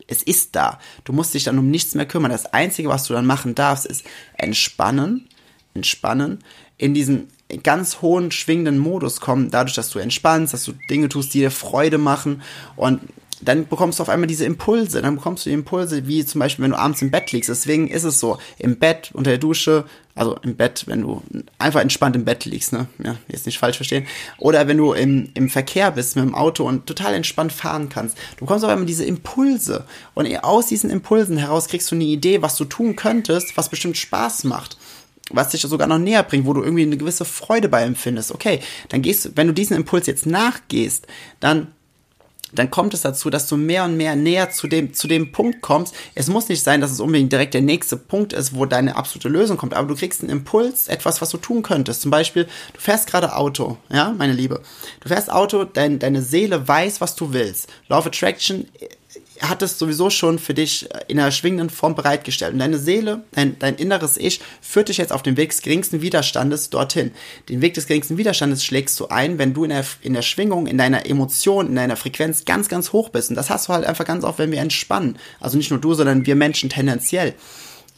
es 0.06 0.22
ist 0.22 0.54
da. 0.56 0.78
Du 1.04 1.12
musst 1.12 1.34
dich 1.34 1.44
dann 1.44 1.58
um 1.58 1.70
nichts 1.70 1.94
mehr 1.94 2.06
kümmern. 2.06 2.30
Das 2.30 2.46
Einzige, 2.46 2.88
was 2.88 3.04
du 3.04 3.14
dann 3.14 3.26
machen 3.26 3.54
darfst, 3.54 3.86
ist 3.86 4.04
entspannen, 4.34 5.28
entspannen, 5.74 6.44
in 6.76 6.94
diesen 6.94 7.28
ganz 7.62 8.02
hohen 8.02 8.30
schwingenden 8.30 8.78
Modus 8.78 9.20
kommen, 9.20 9.50
dadurch, 9.50 9.74
dass 9.74 9.90
du 9.90 9.98
entspannst, 9.98 10.54
dass 10.54 10.64
du 10.64 10.72
Dinge 10.90 11.08
tust, 11.08 11.34
die 11.34 11.40
dir 11.40 11.50
Freude 11.50 11.98
machen 11.98 12.42
und 12.76 13.00
dann 13.44 13.68
bekommst 13.68 13.98
du 13.98 14.02
auf 14.02 14.08
einmal 14.08 14.26
diese 14.26 14.44
Impulse. 14.44 15.02
Dann 15.02 15.16
bekommst 15.16 15.44
du 15.44 15.50
die 15.50 15.54
Impulse, 15.54 16.06
wie 16.06 16.24
zum 16.24 16.38
Beispiel, 16.38 16.64
wenn 16.64 16.72
du 16.72 16.78
abends 16.78 17.02
im 17.02 17.10
Bett 17.10 17.32
liegst. 17.32 17.50
Deswegen 17.50 17.88
ist 17.88 18.04
es 18.04 18.20
so, 18.20 18.38
im 18.58 18.78
Bett, 18.78 19.10
unter 19.12 19.30
der 19.30 19.38
Dusche, 19.38 19.84
also 20.14 20.36
im 20.42 20.56
Bett, 20.56 20.84
wenn 20.86 21.02
du 21.02 21.22
einfach 21.58 21.80
entspannt 21.80 22.16
im 22.16 22.24
Bett 22.24 22.44
liegst, 22.44 22.72
ne? 22.72 22.86
Ja, 23.02 23.16
jetzt 23.28 23.46
nicht 23.46 23.58
falsch 23.58 23.76
verstehen. 23.76 24.06
Oder 24.38 24.68
wenn 24.68 24.78
du 24.78 24.92
im, 24.92 25.30
im 25.34 25.50
Verkehr 25.50 25.90
bist 25.90 26.16
mit 26.16 26.24
dem 26.24 26.34
Auto 26.34 26.66
und 26.66 26.86
total 26.86 27.14
entspannt 27.14 27.52
fahren 27.52 27.88
kannst. 27.88 28.16
Du 28.36 28.44
bekommst 28.44 28.64
auf 28.64 28.70
einmal 28.70 28.86
diese 28.86 29.04
Impulse. 29.04 29.84
Und 30.14 30.26
aus 30.44 30.66
diesen 30.66 30.90
Impulsen 30.90 31.36
heraus 31.36 31.68
kriegst 31.68 31.90
du 31.90 31.96
eine 31.96 32.04
Idee, 32.04 32.42
was 32.42 32.56
du 32.56 32.64
tun 32.64 32.96
könntest, 32.96 33.56
was 33.56 33.68
bestimmt 33.68 33.96
Spaß 33.96 34.44
macht 34.44 34.76
was 35.30 35.50
dich 35.50 35.62
sogar 35.62 35.86
noch 35.86 35.98
näher 35.98 36.22
bringt, 36.22 36.46
wo 36.46 36.52
du 36.52 36.62
irgendwie 36.62 36.82
eine 36.82 36.96
gewisse 36.96 37.24
Freude 37.24 37.68
bei 37.68 37.82
empfindest. 37.82 38.32
Okay, 38.32 38.60
dann 38.90 39.02
gehst 39.02 39.24
du, 39.24 39.30
wenn 39.36 39.46
du 39.46 39.54
diesen 39.54 39.74
Impuls 39.74 40.06
jetzt 40.06 40.26
nachgehst, 40.26 41.06
dann 41.40 41.68
dann 42.54 42.70
kommt 42.70 42.94
es 42.94 43.02
dazu, 43.02 43.30
dass 43.30 43.48
du 43.48 43.56
mehr 43.56 43.84
und 43.84 43.96
mehr 43.96 44.16
näher 44.16 44.50
zu 44.50 44.66
dem, 44.66 44.94
zu 44.94 45.08
dem 45.08 45.32
Punkt 45.32 45.60
kommst. 45.60 45.94
Es 46.14 46.28
muss 46.28 46.48
nicht 46.48 46.62
sein, 46.62 46.80
dass 46.80 46.90
es 46.90 47.00
unbedingt 47.00 47.32
direkt 47.32 47.54
der 47.54 47.60
nächste 47.60 47.96
Punkt 47.96 48.32
ist, 48.32 48.54
wo 48.54 48.66
deine 48.66 48.96
absolute 48.96 49.28
Lösung 49.28 49.56
kommt, 49.56 49.74
aber 49.74 49.88
du 49.88 49.94
kriegst 49.94 50.22
einen 50.22 50.30
Impuls, 50.30 50.88
etwas, 50.88 51.20
was 51.20 51.30
du 51.30 51.36
tun 51.36 51.62
könntest. 51.62 52.02
Zum 52.02 52.10
Beispiel, 52.10 52.44
du 52.44 52.80
fährst 52.80 53.06
gerade 53.06 53.36
Auto, 53.36 53.78
ja, 53.90 54.14
meine 54.16 54.32
Liebe. 54.32 54.60
Du 55.00 55.08
fährst 55.08 55.30
Auto, 55.30 55.64
dein, 55.64 55.98
deine 55.98 56.22
Seele 56.22 56.66
weiß, 56.66 57.00
was 57.00 57.16
du 57.16 57.32
willst. 57.32 57.68
Law 57.88 57.98
of 57.98 58.06
Attraction 58.06 58.66
hat 59.40 59.62
es 59.62 59.78
sowieso 59.78 60.10
schon 60.10 60.38
für 60.38 60.54
dich 60.54 60.88
in 61.08 61.18
einer 61.18 61.30
schwingenden 61.30 61.70
Form 61.70 61.94
bereitgestellt. 61.94 62.52
Und 62.52 62.60
deine 62.60 62.78
Seele, 62.78 63.24
dein, 63.32 63.58
dein 63.58 63.76
inneres 63.76 64.16
Ich, 64.16 64.40
führt 64.60 64.88
dich 64.88 64.98
jetzt 64.98 65.12
auf 65.12 65.22
den 65.22 65.36
Weg 65.36 65.50
des 65.50 65.62
geringsten 65.62 66.02
Widerstandes 66.02 66.70
dorthin. 66.70 67.12
Den 67.48 67.60
Weg 67.60 67.74
des 67.74 67.86
geringsten 67.86 68.16
Widerstandes 68.16 68.64
schlägst 68.64 68.98
du 69.00 69.08
ein, 69.08 69.38
wenn 69.38 69.54
du 69.54 69.64
in 69.64 69.70
der, 69.70 69.84
in 70.02 70.14
der 70.14 70.22
Schwingung, 70.22 70.66
in 70.66 70.78
deiner 70.78 71.06
Emotion, 71.06 71.68
in 71.68 71.76
deiner 71.76 71.96
Frequenz 71.96 72.44
ganz, 72.44 72.68
ganz 72.68 72.92
hoch 72.92 73.08
bist. 73.08 73.30
Und 73.30 73.36
das 73.36 73.50
hast 73.50 73.68
du 73.68 73.72
halt 73.72 73.84
einfach 73.84 74.04
ganz 74.04 74.24
oft, 74.24 74.38
wenn 74.38 74.52
wir 74.52 74.60
entspannen. 74.60 75.18
Also 75.40 75.56
nicht 75.56 75.70
nur 75.70 75.80
du, 75.80 75.94
sondern 75.94 76.26
wir 76.26 76.36
Menschen 76.36 76.70
tendenziell 76.70 77.34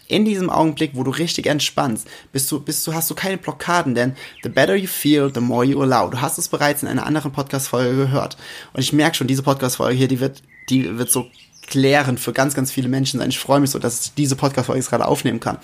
in 0.09 0.25
diesem 0.25 0.51
Augenblick, 0.51 0.93
wo 0.95 1.03
du 1.03 1.11
richtig 1.11 1.47
entspannst, 1.47 2.07
bist 2.33 2.51
du, 2.51 2.61
bist 2.61 2.87
du, 2.87 2.95
hast 2.95 3.11
du 3.11 3.15
keine 3.15 3.39
Blockaden, 3.39 3.95
denn 3.95 4.17
the 4.43 4.49
better 4.49 4.77
you 4.77 4.87
feel, 4.87 5.31
the 5.33 5.41
more 5.41 5.65
you 5.65 5.81
allow. 5.83 6.09
Du 6.11 6.21
hast 6.21 6.39
es 6.39 6.49
bereits 6.49 6.83
in 6.83 6.89
einer 6.89 7.07
anderen 7.07 7.33
Podcast-Folge 7.33 7.97
gehört. 7.97 8.37
Und 8.73 8.81
ich 8.81 8.93
merke 8.93 9.17
schon, 9.17 9.27
diese 9.27 9.43
Podcast-Folge 9.43 9.97
hier, 9.97 10.09
die 10.09 10.21
wird 10.21 10.43
die 10.69 10.99
wird 10.99 11.11
so 11.11 11.27
klärend 11.67 12.21
für 12.21 12.33
ganz, 12.33 12.55
ganz 12.55 12.71
viele 12.71 12.89
Menschen 12.89 13.21
sein. 13.21 13.31
Ich 13.31 13.39
freue 13.39 13.61
mich 13.61 13.71
so, 13.71 13.79
dass 13.79 14.07
ich 14.07 14.15
diese 14.15 14.37
Podcast-Folge 14.37 14.85
gerade 14.85 15.07
aufnehmen 15.07 15.41
kann. 15.41 15.59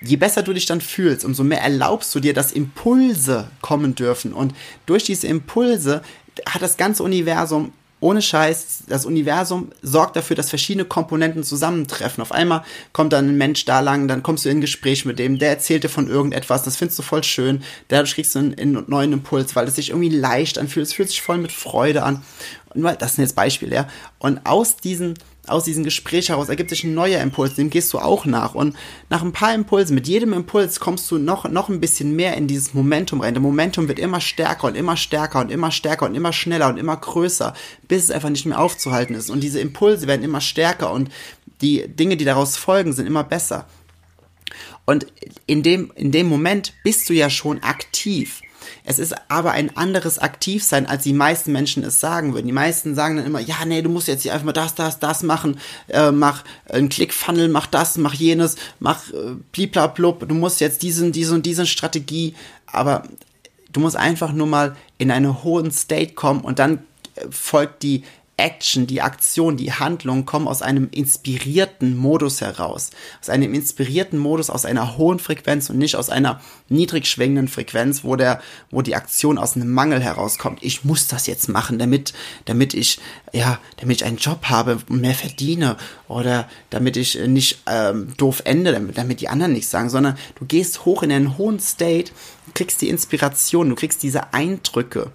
Je 0.00 0.16
besser 0.16 0.42
du 0.42 0.52
dich 0.52 0.66
dann 0.66 0.80
fühlst, 0.80 1.24
umso 1.24 1.42
mehr 1.42 1.60
erlaubst 1.60 2.14
du 2.14 2.20
dir, 2.20 2.32
dass 2.32 2.52
Impulse 2.52 3.50
kommen 3.60 3.94
dürfen. 3.94 4.32
Und 4.32 4.54
durch 4.86 5.04
diese 5.04 5.26
Impulse 5.26 6.02
hat 6.46 6.62
das 6.62 6.76
ganze 6.76 7.02
Universum 7.02 7.72
ohne 8.00 8.22
Scheiß, 8.22 8.84
das 8.86 9.06
Universum 9.06 9.70
sorgt 9.82 10.16
dafür, 10.16 10.36
dass 10.36 10.50
verschiedene 10.50 10.84
Komponenten 10.84 11.42
zusammentreffen. 11.42 12.22
Auf 12.22 12.32
einmal 12.32 12.62
kommt 12.92 13.12
dann 13.12 13.28
ein 13.28 13.38
Mensch 13.38 13.64
da 13.64 13.80
lang, 13.80 14.06
dann 14.08 14.22
kommst 14.22 14.44
du 14.44 14.48
in 14.48 14.58
ein 14.58 14.60
Gespräch 14.60 15.04
mit 15.04 15.18
dem, 15.18 15.38
der 15.38 15.50
erzählt 15.50 15.84
dir 15.84 15.88
von 15.88 16.08
irgendetwas, 16.08 16.62
das 16.62 16.76
findest 16.76 16.98
du 16.98 17.02
voll 17.02 17.24
schön, 17.24 17.62
dadurch 17.88 18.14
kriegst 18.14 18.34
du 18.34 18.40
einen, 18.40 18.58
einen 18.58 18.84
neuen 18.86 19.12
Impuls, 19.12 19.56
weil 19.56 19.66
es 19.66 19.76
sich 19.76 19.90
irgendwie 19.90 20.10
leicht 20.10 20.58
anfühlt, 20.58 20.86
es 20.86 20.92
fühlt 20.92 21.08
sich 21.08 21.22
voll 21.22 21.38
mit 21.38 21.52
Freude 21.52 22.02
an. 22.02 22.22
Und 22.74 22.84
das 23.00 23.14
sind 23.14 23.24
jetzt 23.24 23.34
Beispiele, 23.34 23.74
ja. 23.74 23.88
Und 24.18 24.44
aus 24.46 24.76
diesen 24.76 25.14
aus 25.48 25.64
diesem 25.64 25.84
Gespräch 25.84 26.28
heraus 26.28 26.48
ergibt 26.48 26.70
sich 26.70 26.84
ein 26.84 26.94
neuer 26.94 27.20
Impuls, 27.20 27.54
dem 27.54 27.70
gehst 27.70 27.92
du 27.92 27.98
auch 27.98 28.24
nach. 28.24 28.54
Und 28.54 28.76
nach 29.10 29.22
ein 29.22 29.32
paar 29.32 29.54
Impulsen, 29.54 29.94
mit 29.94 30.08
jedem 30.08 30.32
Impuls 30.32 30.80
kommst 30.80 31.10
du 31.10 31.18
noch, 31.18 31.48
noch 31.48 31.68
ein 31.68 31.80
bisschen 31.80 32.14
mehr 32.14 32.36
in 32.36 32.46
dieses 32.46 32.74
Momentum 32.74 33.20
rein. 33.20 33.34
Der 33.34 33.42
Momentum 33.42 33.88
wird 33.88 33.98
immer 33.98 34.20
stärker 34.20 34.66
und 34.66 34.76
immer 34.76 34.96
stärker 34.96 35.40
und 35.40 35.50
immer 35.50 35.70
stärker 35.70 36.06
und 36.06 36.14
immer 36.14 36.32
schneller 36.32 36.68
und 36.68 36.78
immer 36.78 36.96
größer, 36.96 37.54
bis 37.86 38.04
es 38.04 38.10
einfach 38.10 38.30
nicht 38.30 38.46
mehr 38.46 38.60
aufzuhalten 38.60 39.14
ist. 39.14 39.30
Und 39.30 39.40
diese 39.40 39.60
Impulse 39.60 40.06
werden 40.06 40.22
immer 40.22 40.40
stärker 40.40 40.92
und 40.92 41.10
die 41.60 41.88
Dinge, 41.88 42.16
die 42.16 42.24
daraus 42.24 42.56
folgen, 42.56 42.92
sind 42.92 43.06
immer 43.06 43.24
besser. 43.24 43.66
Und 44.84 45.06
in 45.46 45.62
dem, 45.62 45.92
in 45.96 46.12
dem 46.12 46.28
Moment 46.28 46.72
bist 46.82 47.08
du 47.08 47.14
ja 47.14 47.28
schon 47.28 47.62
aktiv. 47.62 48.40
Es 48.88 48.98
ist 48.98 49.14
aber 49.28 49.52
ein 49.52 49.76
anderes 49.76 50.18
Aktivsein, 50.18 50.86
als 50.86 51.02
die 51.02 51.12
meisten 51.12 51.52
Menschen 51.52 51.84
es 51.84 52.00
sagen 52.00 52.32
würden. 52.32 52.46
Die 52.46 52.54
meisten 52.54 52.94
sagen 52.94 53.18
dann 53.18 53.26
immer, 53.26 53.38
ja, 53.38 53.56
nee, 53.66 53.82
du 53.82 53.90
musst 53.90 54.08
jetzt 54.08 54.22
hier 54.22 54.32
einfach 54.32 54.46
mal 54.46 54.52
das, 54.54 54.74
das, 54.74 54.98
das 54.98 55.22
machen, 55.22 55.60
äh, 55.88 56.10
mach 56.10 56.42
einen 56.70 56.88
Click-Funnel, 56.88 57.50
mach 57.50 57.66
das, 57.66 57.98
mach 57.98 58.14
jenes, 58.14 58.56
mach 58.80 59.10
äh, 59.10 59.34
bliblablub, 59.52 60.26
du 60.26 60.34
musst 60.34 60.62
jetzt 60.62 60.80
diesen, 60.80 61.12
diesen 61.12 61.34
und 61.34 61.44
diesen 61.44 61.66
Strategie, 61.66 62.34
aber 62.64 63.02
du 63.74 63.80
musst 63.80 63.94
einfach 63.96 64.32
nur 64.32 64.46
mal 64.46 64.74
in 64.96 65.10
einen 65.10 65.42
hohen 65.42 65.70
State 65.70 66.14
kommen 66.14 66.40
und 66.40 66.58
dann 66.58 66.78
äh, 67.16 67.26
folgt 67.30 67.82
die 67.82 68.04
Action, 68.38 68.86
die 68.86 69.02
Aktion, 69.02 69.56
die 69.56 69.72
Handlung 69.72 70.24
kommen 70.24 70.46
aus 70.46 70.62
einem 70.62 70.88
inspirierten 70.92 71.96
Modus 71.96 72.40
heraus. 72.40 72.90
Aus 73.20 73.28
einem 73.28 73.52
inspirierten 73.52 74.18
Modus, 74.18 74.48
aus 74.48 74.64
einer 74.64 74.96
hohen 74.96 75.18
Frequenz 75.18 75.68
und 75.70 75.78
nicht 75.78 75.96
aus 75.96 76.08
einer 76.08 76.40
niedrig 76.68 77.06
schwingenden 77.06 77.48
Frequenz, 77.48 78.04
wo 78.04 78.14
der, 78.14 78.40
wo 78.70 78.80
die 78.80 78.94
Aktion 78.94 79.38
aus 79.38 79.56
einem 79.56 79.72
Mangel 79.72 80.00
herauskommt. 80.00 80.60
Ich 80.62 80.84
muss 80.84 81.08
das 81.08 81.26
jetzt 81.26 81.48
machen, 81.48 81.80
damit, 81.80 82.14
damit 82.44 82.74
ich, 82.74 83.00
ja, 83.32 83.58
damit 83.78 83.96
ich 83.96 84.04
einen 84.04 84.18
Job 84.18 84.44
habe 84.44 84.78
und 84.88 85.00
mehr 85.00 85.14
verdiene 85.14 85.76
oder 86.06 86.48
damit 86.70 86.96
ich 86.96 87.18
nicht 87.26 87.62
ähm, 87.66 88.14
doof 88.16 88.42
ende, 88.44 88.70
damit, 88.70 88.96
damit 88.96 89.20
die 89.20 89.28
anderen 89.28 89.52
nichts 89.52 89.72
sagen, 89.72 89.90
sondern 89.90 90.16
du 90.36 90.44
gehst 90.44 90.84
hoch 90.84 91.02
in 91.02 91.10
einen 91.10 91.38
hohen 91.38 91.58
State, 91.58 92.12
kriegst 92.54 92.80
die 92.82 92.88
Inspiration, 92.88 93.68
du 93.68 93.74
kriegst 93.74 94.04
diese 94.04 94.32
Eindrücke 94.32 95.10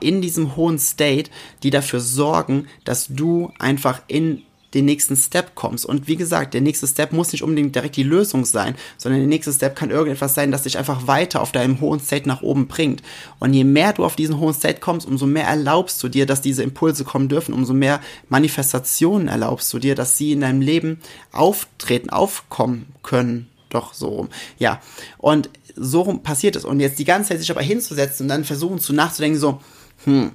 in 0.00 0.22
diesem 0.22 0.56
hohen 0.56 0.78
State, 0.78 1.30
die 1.62 1.70
dafür 1.70 2.00
sorgen, 2.00 2.66
dass 2.84 3.08
du 3.08 3.52
einfach 3.58 4.02
in 4.08 4.42
den 4.74 4.84
nächsten 4.84 5.16
Step 5.16 5.54
kommst. 5.54 5.86
Und 5.86 6.06
wie 6.06 6.16
gesagt, 6.16 6.54
der 6.54 6.60
nächste 6.60 6.86
Step 6.86 7.12
muss 7.12 7.32
nicht 7.32 7.42
unbedingt 7.42 7.74
direkt 7.74 7.96
die 7.96 8.02
Lösung 8.02 8.44
sein, 8.44 8.76
sondern 8.98 9.20
der 9.20 9.28
nächste 9.28 9.52
Step 9.52 9.74
kann 9.74 9.90
irgendetwas 9.90 10.34
sein, 10.34 10.52
das 10.52 10.62
dich 10.62 10.76
einfach 10.76 11.06
weiter 11.06 11.40
auf 11.40 11.50
deinem 11.50 11.80
hohen 11.80 12.00
State 12.00 12.28
nach 12.28 12.42
oben 12.42 12.68
bringt. 12.68 13.02
Und 13.38 13.54
je 13.54 13.64
mehr 13.64 13.92
du 13.92 14.04
auf 14.04 14.16
diesen 14.16 14.38
hohen 14.38 14.54
State 14.54 14.80
kommst, 14.80 15.06
umso 15.06 15.26
mehr 15.26 15.46
erlaubst 15.46 16.02
du 16.02 16.08
dir, 16.08 16.26
dass 16.26 16.42
diese 16.42 16.62
Impulse 16.62 17.04
kommen 17.04 17.28
dürfen, 17.28 17.54
umso 17.54 17.72
mehr 17.72 18.00
Manifestationen 18.28 19.28
erlaubst 19.28 19.72
du 19.72 19.78
dir, 19.78 19.94
dass 19.94 20.18
sie 20.18 20.32
in 20.32 20.42
deinem 20.42 20.60
Leben 20.60 21.00
auftreten, 21.32 22.10
aufkommen 22.10 22.86
können. 23.02 23.48
Doch 23.70 23.94
so 23.94 24.08
rum. 24.08 24.28
Ja. 24.58 24.80
Und 25.18 25.50
so 25.76 26.02
rum 26.02 26.22
passiert 26.22 26.56
es. 26.56 26.64
Und 26.64 26.80
jetzt 26.80 26.98
die 26.98 27.04
ganze 27.04 27.30
Zeit 27.30 27.40
sich 27.40 27.50
aber 27.50 27.62
hinzusetzen 27.62 28.24
und 28.24 28.28
dann 28.28 28.44
versuchen 28.44 28.78
zu 28.78 28.92
nachzudenken, 28.92 29.38
so, 29.38 29.60
hm, 30.04 30.32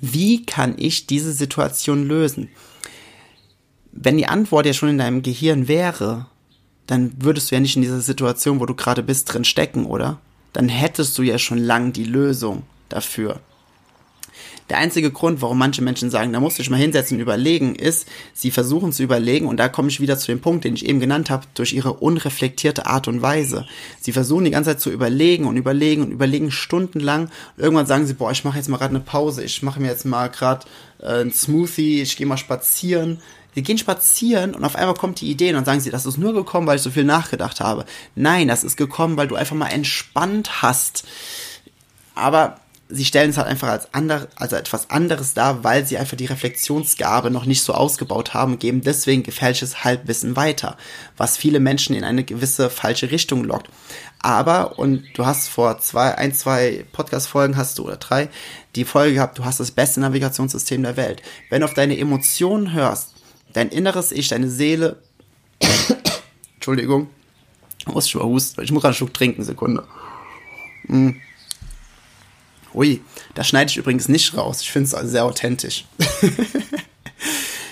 wie 0.00 0.44
kann 0.44 0.74
ich 0.76 1.06
diese 1.06 1.32
Situation 1.32 2.06
lösen? 2.06 2.48
Wenn 3.92 4.18
die 4.18 4.26
Antwort 4.26 4.66
ja 4.66 4.74
schon 4.74 4.90
in 4.90 4.98
deinem 4.98 5.22
Gehirn 5.22 5.68
wäre, 5.68 6.26
dann 6.86 7.12
würdest 7.18 7.50
du 7.50 7.56
ja 7.56 7.60
nicht 7.60 7.76
in 7.76 7.82
dieser 7.82 8.00
Situation, 8.00 8.60
wo 8.60 8.66
du 8.66 8.74
gerade 8.74 9.02
bist, 9.02 9.32
drin 9.32 9.44
stecken, 9.44 9.86
oder? 9.86 10.20
Dann 10.52 10.68
hättest 10.68 11.16
du 11.18 11.22
ja 11.22 11.38
schon 11.38 11.58
lang 11.58 11.92
die 11.92 12.04
Lösung 12.04 12.62
dafür. 12.88 13.40
Der 14.68 14.78
einzige 14.78 15.12
Grund, 15.12 15.42
warum 15.42 15.58
manche 15.58 15.82
Menschen 15.82 16.10
sagen, 16.10 16.32
da 16.32 16.40
musst 16.40 16.58
du 16.58 16.62
dich 16.62 16.70
mal 16.70 16.76
hinsetzen 16.76 17.16
und 17.16 17.22
überlegen, 17.22 17.76
ist, 17.76 18.08
sie 18.34 18.50
versuchen 18.50 18.92
zu 18.92 19.02
überlegen, 19.02 19.46
und 19.46 19.58
da 19.58 19.68
komme 19.68 19.88
ich 19.88 20.00
wieder 20.00 20.18
zu 20.18 20.26
dem 20.26 20.40
Punkt, 20.40 20.64
den 20.64 20.74
ich 20.74 20.86
eben 20.86 20.98
genannt 20.98 21.30
habe, 21.30 21.46
durch 21.54 21.72
ihre 21.72 21.92
unreflektierte 21.94 22.86
Art 22.86 23.06
und 23.06 23.22
Weise. 23.22 23.66
Sie 24.00 24.12
versuchen 24.12 24.44
die 24.44 24.50
ganze 24.50 24.70
Zeit 24.70 24.80
zu 24.80 24.90
überlegen 24.90 25.46
und 25.46 25.56
überlegen 25.56 26.02
und 26.02 26.10
überlegen 26.10 26.50
stundenlang. 26.50 27.24
Und 27.56 27.62
irgendwann 27.62 27.86
sagen 27.86 28.06
sie, 28.06 28.14
boah, 28.14 28.32
ich 28.32 28.44
mache 28.44 28.58
jetzt 28.58 28.68
mal 28.68 28.78
gerade 28.78 28.96
eine 28.96 29.04
Pause, 29.04 29.44
ich 29.44 29.62
mache 29.62 29.80
mir 29.80 29.88
jetzt 29.88 30.04
mal 30.04 30.28
gerade 30.28 30.66
äh, 31.00 31.20
ein 31.20 31.32
Smoothie, 31.32 32.02
ich 32.02 32.16
gehe 32.16 32.26
mal 32.26 32.36
spazieren. 32.36 33.20
Sie 33.54 33.62
gehen 33.62 33.78
spazieren 33.78 34.54
und 34.54 34.64
auf 34.64 34.76
einmal 34.76 34.94
kommt 34.94 35.22
die 35.22 35.30
Idee 35.30 35.48
und 35.48 35.54
dann 35.54 35.64
sagen 35.64 35.80
sie, 35.80 35.90
das 35.90 36.04
ist 36.04 36.18
nur 36.18 36.34
gekommen, 36.34 36.66
weil 36.66 36.76
ich 36.76 36.82
so 36.82 36.90
viel 36.90 37.04
nachgedacht 37.04 37.60
habe. 37.60 37.86
Nein, 38.14 38.48
das 38.48 38.64
ist 38.64 38.76
gekommen, 38.76 39.16
weil 39.16 39.28
du 39.28 39.34
einfach 39.34 39.56
mal 39.56 39.68
entspannt 39.68 40.60
hast. 40.60 41.04
Aber 42.14 42.60
sie 42.88 43.04
stellen 43.04 43.30
es 43.30 43.36
halt 43.36 43.48
einfach 43.48 43.68
als, 43.68 43.92
ander, 43.94 44.28
also 44.36 44.56
etwas 44.56 44.90
anderes 44.90 45.34
dar, 45.34 45.64
weil 45.64 45.86
sie 45.86 45.98
einfach 45.98 46.16
die 46.16 46.26
Reflexionsgabe 46.26 47.30
noch 47.30 47.44
nicht 47.44 47.62
so 47.62 47.74
ausgebaut 47.74 48.34
haben, 48.34 48.58
geben 48.58 48.82
deswegen 48.82 49.22
gefälschtes 49.22 49.84
Halbwissen 49.84 50.36
weiter, 50.36 50.76
was 51.16 51.36
viele 51.36 51.58
Menschen 51.58 51.96
in 51.96 52.04
eine 52.04 52.22
gewisse 52.22 52.70
falsche 52.70 53.10
Richtung 53.10 53.44
lockt. 53.44 53.70
Aber, 54.20 54.78
und 54.78 55.04
du 55.14 55.26
hast 55.26 55.48
vor 55.48 55.78
zwei, 55.78 56.16
ein, 56.16 56.32
zwei 56.32 56.84
Podcast-Folgen 56.92 57.56
hast 57.56 57.78
du, 57.78 57.84
oder 57.84 57.96
drei, 57.96 58.28
die 58.76 58.84
Folge 58.84 59.14
gehabt, 59.14 59.38
du 59.38 59.44
hast 59.44 59.60
das 59.60 59.72
beste 59.72 60.00
Navigationssystem 60.00 60.82
der 60.82 60.96
Welt. 60.96 61.22
Wenn 61.50 61.60
du 61.60 61.66
auf 61.66 61.74
deine 61.74 61.98
Emotionen 61.98 62.72
hörst, 62.72 63.14
dein 63.52 63.70
inneres 63.70 64.12
Ich, 64.12 64.28
deine 64.28 64.48
Seele, 64.48 65.02
Entschuldigung, 66.54 67.08
ich 67.80 67.86
muss 67.86 68.08
schon 68.08 68.22
mal 68.22 68.28
husten, 68.28 68.62
ich 68.62 68.70
muss 68.70 68.82
gerade 68.82 68.92
einen 68.92 68.96
Schluck 68.96 69.14
trinken, 69.14 69.42
Sekunde. 69.42 69.84
Mm 70.86 71.25
Ui, 72.76 73.00
das 73.34 73.48
schneide 73.48 73.70
ich 73.70 73.78
übrigens 73.78 74.08
nicht 74.08 74.36
raus. 74.36 74.60
Ich 74.60 74.70
finde 74.70 74.94
es 74.94 75.10
sehr 75.10 75.24
authentisch. 75.24 75.86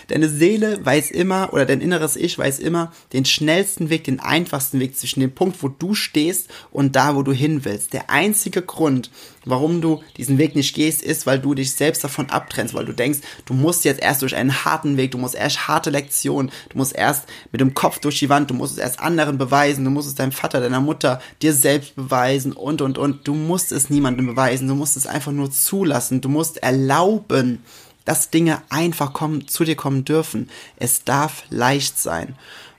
Deine 0.08 0.28
Seele 0.28 0.84
weiß 0.84 1.10
immer, 1.10 1.52
oder 1.52 1.66
dein 1.66 1.80
inneres 1.80 2.16
Ich 2.16 2.38
weiß 2.38 2.58
immer, 2.58 2.92
den 3.12 3.24
schnellsten 3.24 3.90
Weg, 3.90 4.04
den 4.04 4.20
einfachsten 4.20 4.80
Weg 4.80 4.96
zwischen 4.96 5.20
dem 5.20 5.34
Punkt, 5.34 5.62
wo 5.62 5.68
du 5.68 5.94
stehst 5.94 6.48
und 6.70 6.96
da, 6.96 7.16
wo 7.16 7.22
du 7.22 7.32
hin 7.32 7.64
willst. 7.64 7.92
Der 7.92 8.10
einzige 8.10 8.62
Grund, 8.62 9.10
warum 9.44 9.80
du 9.80 10.02
diesen 10.16 10.38
Weg 10.38 10.54
nicht 10.56 10.74
gehst, 10.74 11.02
ist, 11.02 11.26
weil 11.26 11.38
du 11.38 11.54
dich 11.54 11.72
selbst 11.72 12.04
davon 12.04 12.30
abtrennst, 12.30 12.74
weil 12.74 12.84
du 12.84 12.92
denkst, 12.92 13.20
du 13.46 13.54
musst 13.54 13.84
jetzt 13.84 14.02
erst 14.02 14.22
durch 14.22 14.34
einen 14.36 14.64
harten 14.64 14.96
Weg, 14.96 15.10
du 15.10 15.18
musst 15.18 15.34
erst 15.34 15.68
harte 15.68 15.90
Lektionen, 15.90 16.50
du 16.70 16.78
musst 16.78 16.94
erst 16.94 17.24
mit 17.52 17.60
dem 17.60 17.74
Kopf 17.74 17.98
durch 17.98 18.18
die 18.18 18.28
Wand, 18.28 18.50
du 18.50 18.54
musst 18.54 18.72
es 18.72 18.78
erst 18.78 19.00
anderen 19.00 19.38
beweisen, 19.38 19.84
du 19.84 19.90
musst 19.90 20.08
es 20.08 20.14
deinem 20.14 20.32
Vater, 20.32 20.60
deiner 20.60 20.80
Mutter, 20.80 21.20
dir 21.42 21.52
selbst 21.52 21.96
beweisen 21.96 22.52
und, 22.52 22.82
und, 22.82 22.98
und. 22.98 23.26
Du 23.26 23.34
musst 23.34 23.72
es 23.72 23.90
niemandem 23.90 24.26
beweisen, 24.26 24.68
du 24.68 24.74
musst 24.74 24.96
es 24.96 25.06
einfach 25.06 25.32
nur 25.32 25.50
zulassen, 25.50 26.20
du 26.20 26.28
musst 26.28 26.62
erlauben, 26.62 27.62
dass 28.04 28.30
Dinge 28.30 28.62
einfach 28.68 29.12
kommen, 29.12 29.48
zu 29.48 29.64
dir 29.64 29.76
kommen 29.76 30.04
dürfen. 30.04 30.50
Es 30.76 31.04
darf 31.04 31.44
leicht 31.50 31.98
sein. 31.98 32.36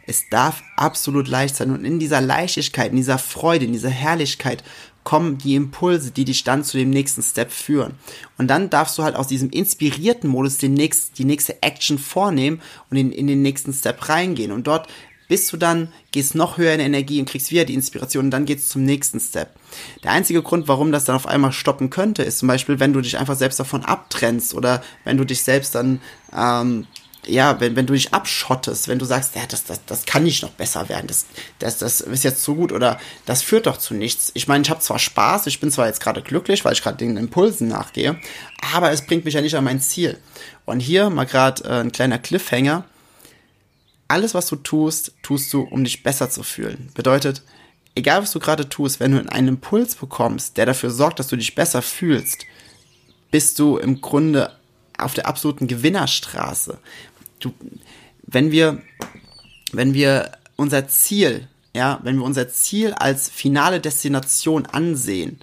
Es 0.08 0.30
darf 0.30 0.62
absolut 0.76 1.28
leicht 1.28 1.56
sein. 1.56 1.72
Und 1.72 1.84
in 1.84 2.00
dieser 2.00 2.22
Leichtigkeit, 2.22 2.92
in 2.92 2.98
dieser 2.98 3.18
Freude, 3.18 3.66
in 3.66 3.74
dieser 3.74 3.90
Herrlichkeit 3.90 4.64
kommen 5.04 5.38
die 5.38 5.56
Impulse, 5.56 6.12
die 6.12 6.26
dich 6.26 6.44
dann 6.44 6.64
zu 6.64 6.78
dem 6.78 6.90
nächsten 6.90 7.22
Step 7.22 7.52
führen. 7.52 7.94
Und 8.38 8.48
dann 8.48 8.70
darfst 8.70 8.98
du 8.98 9.04
halt 9.04 9.16
aus 9.16 9.28
diesem 9.28 9.52
inspirierten 9.52 10.30
Modus 10.30 10.58
den 10.58 10.74
nächst, 10.74 11.18
die 11.20 11.26
nächste 11.26 11.62
Action 11.62 12.00
vornehmen 12.00 12.62
und 12.90 12.98
in, 12.98 13.12
in 13.12 13.28
den 13.28 13.42
nächsten 13.42 13.72
Step 13.72 14.10
reingehen. 14.10 14.52
Und 14.52 14.68
dort 14.68 14.88
bist 15.28 15.52
du 15.52 15.58
dann, 15.58 15.92
gehst 16.12 16.36
noch 16.36 16.58
höher 16.58 16.74
in 16.74 16.80
Energie 16.80 17.20
und 17.20 17.30
kriegst 17.30 17.52
wieder 17.52 17.66
die 17.66 17.74
Inspiration 17.74 18.26
und 18.26 18.32
dann 18.32 18.46
geht's 18.46 18.70
zum 18.70 18.84
nächsten 18.84 19.20
Step. 19.20 19.50
Der 20.04 20.12
einzige 20.12 20.42
Grund, 20.42 20.68
warum 20.68 20.92
das 20.92 21.06
dann 21.06 21.16
auf 21.16 21.28
einmal 21.28 21.52
stoppen 21.52 21.90
könnte, 21.90 22.24
ist 22.24 22.40
zum 22.40 22.48
Beispiel, 22.48 22.80
wenn 22.80 22.94
du 22.94 23.02
dich 23.02 23.18
einfach 23.18 23.36
selbst 23.36 23.60
davon 23.60 23.84
abtrennst 23.84 24.54
oder 24.54 24.84
wenn 25.04 25.18
du 25.18 25.26
dich 25.26 25.44
selbst 25.44 25.76
dann, 25.76 26.02
ähm, 26.36 26.88
ja, 27.28 27.60
wenn, 27.60 27.76
wenn 27.76 27.88
du 27.88 27.94
dich 27.94 28.14
abschottest, 28.14 28.88
wenn 28.88 29.00
du 29.00 29.06
sagst, 29.06 29.36
ja, 29.36 29.42
das, 29.48 29.64
das, 29.64 29.84
das 29.86 30.06
kann 30.06 30.24
nicht 30.24 30.44
noch 30.44 30.52
besser 30.52 30.90
werden, 30.90 31.08
das, 31.08 31.26
das, 31.58 31.80
das 31.80 32.02
ist 32.02 32.24
jetzt 32.24 32.44
zu 32.44 32.54
gut 32.54 32.72
oder 32.72 33.00
das 33.26 33.42
führt 33.42 33.66
doch 33.66 33.78
zu 33.78 33.96
nichts. 33.96 34.32
Ich 34.36 34.48
meine, 34.48 34.64
ich 34.64 34.70
habe 34.70 34.80
zwar 34.80 35.00
Spaß, 35.00 35.48
ich 35.48 35.60
bin 35.60 35.72
zwar 35.72 35.88
jetzt 35.88 36.02
gerade 36.02 36.22
glücklich, 36.22 36.64
weil 36.64 36.74
ich 36.74 36.84
gerade 36.84 36.98
den 36.98 37.18
Impulsen 37.18 37.68
nachgehe, 37.68 38.20
aber 38.74 38.92
es 38.92 39.06
bringt 39.06 39.26
mich 39.26 39.34
ja 39.34 39.42
nicht 39.42 39.56
an 39.56 39.64
mein 39.64 39.82
Ziel. 39.82 40.20
Und 40.66 40.80
hier 40.80 41.10
mal 41.10 41.26
gerade 41.26 41.64
äh, 41.64 41.82
ein 41.82 41.92
kleiner 41.92 42.20
Cliffhanger 42.20 42.86
alles, 44.08 44.34
was 44.34 44.48
du 44.48 44.56
tust, 44.56 45.14
tust 45.24 45.52
du, 45.54 45.62
um 45.62 45.84
dich 45.84 46.04
besser 46.04 46.30
zu 46.30 46.44
fühlen. 46.44 46.90
Bedeutet, 46.94 47.42
egal 47.96 48.22
was 48.22 48.32
du 48.32 48.40
gerade 48.40 48.70
tust, 48.70 49.00
wenn 49.00 49.12
du 49.12 49.32
einen 49.32 49.48
Impuls 49.48 49.96
bekommst, 49.96 50.58
der 50.58 50.66
dafür 50.66 50.92
sorgt, 50.92 51.20
dass 51.20 51.28
du 51.28 51.36
dich 51.36 51.56
besser 51.56 51.82
fühlst, 51.82 52.46
bist 53.32 53.60
du 53.60 53.78
im 53.78 54.02
Grunde 54.02 54.52
auf 54.98 55.14
der 55.14 55.28
absoluten 55.28 55.68
Gewinnerstraße. 55.68 56.78
Du, 57.40 57.54
wenn 58.24 58.52
wir, 58.52 58.82
wenn 59.72 59.94
wir 59.94 60.32
unser 60.56 60.88
Ziel, 60.88 61.48
ja, 61.74 62.00
wenn 62.04 62.18
wir 62.18 62.24
unser 62.24 62.48
Ziel 62.48 62.94
als 62.94 63.30
finale 63.30 63.82
Destination 63.82 64.66
ansehen, 64.66 65.40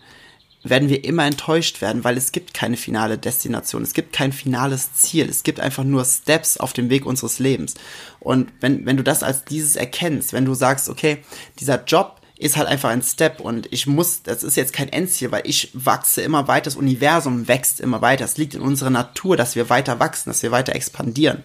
werden 0.65 0.89
wir 0.89 1.05
immer 1.05 1.27
enttäuscht 1.27 1.81
werden, 1.81 2.05
weil 2.05 2.17
es 2.17 2.33
gibt 2.33 2.55
keine 2.55 2.77
finale 2.77 3.19
Destination, 3.19 3.83
es 3.83 3.95
gibt 3.95 4.13
kein 4.13 4.33
finales 4.33 4.95
Ziel, 4.95 5.29
es 5.29 5.43
gibt 5.43 5.61
einfach 5.61 5.85
nur 5.85 6.05
Steps 6.05 6.57
auf 6.57 6.73
dem 6.73 6.89
Weg 6.89 7.05
unseres 7.05 7.39
Lebens. 7.39 7.75
Und 8.21 8.53
wenn, 8.61 8.87
wenn 8.87 8.97
du 8.97 9.03
das 9.03 9.23
als 9.23 9.45
dieses 9.45 9.77
erkennst, 9.77 10.33
wenn 10.33 10.45
du 10.45 10.55
sagst, 10.55 10.89
okay, 10.89 11.19
dieser 11.59 11.83
Job 11.85 12.21
ist 12.39 12.57
halt 12.57 12.69
einfach 12.69 12.91
ein 12.91 13.03
Step 13.03 13.41
und 13.41 13.73
ich 13.73 13.87
muss, 13.87 14.23
das 14.23 14.43
ist 14.43 14.57
jetzt 14.57 14.73
kein 14.73 14.89
Endziel, 14.89 15.31
weil 15.31 15.43
ich 15.45 15.71
wachse 15.75 16.23
immer 16.23 16.49
weiter, 16.49 16.65
das 16.65 16.77
Universum 16.77 17.47
wächst 17.47 17.79
immer 17.79 18.03
weiter. 18.03 18.25
Es 18.25 18.37
liegt 18.37 18.55
in 18.55 18.61
unserer 18.61 18.91
Natur, 18.91 19.37
dass 19.37 19.55
wir 19.55 19.71
weiter 19.71 20.01
wachsen, 20.01 20.31
dass 20.31 20.43
wir 20.43 20.51
weiter 20.51 20.75
expandieren. 20.75 21.45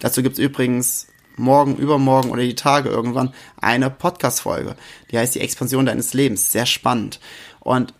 Dazu 0.00 0.20
gibt's 0.22 0.40
übrigens 0.40 1.06
morgen, 1.36 1.76
übermorgen 1.76 2.30
oder 2.30 2.42
die 2.42 2.56
Tage 2.56 2.88
irgendwann 2.88 3.32
eine 3.60 3.88
Podcast-Folge. 3.88 4.76
Die 5.10 5.18
heißt 5.18 5.34
die 5.34 5.40
Expansion 5.40 5.86
deines 5.86 6.12
Lebens. 6.12 6.50
Sehr 6.50 6.66
spannend. 6.66 7.20
Und 7.60 7.94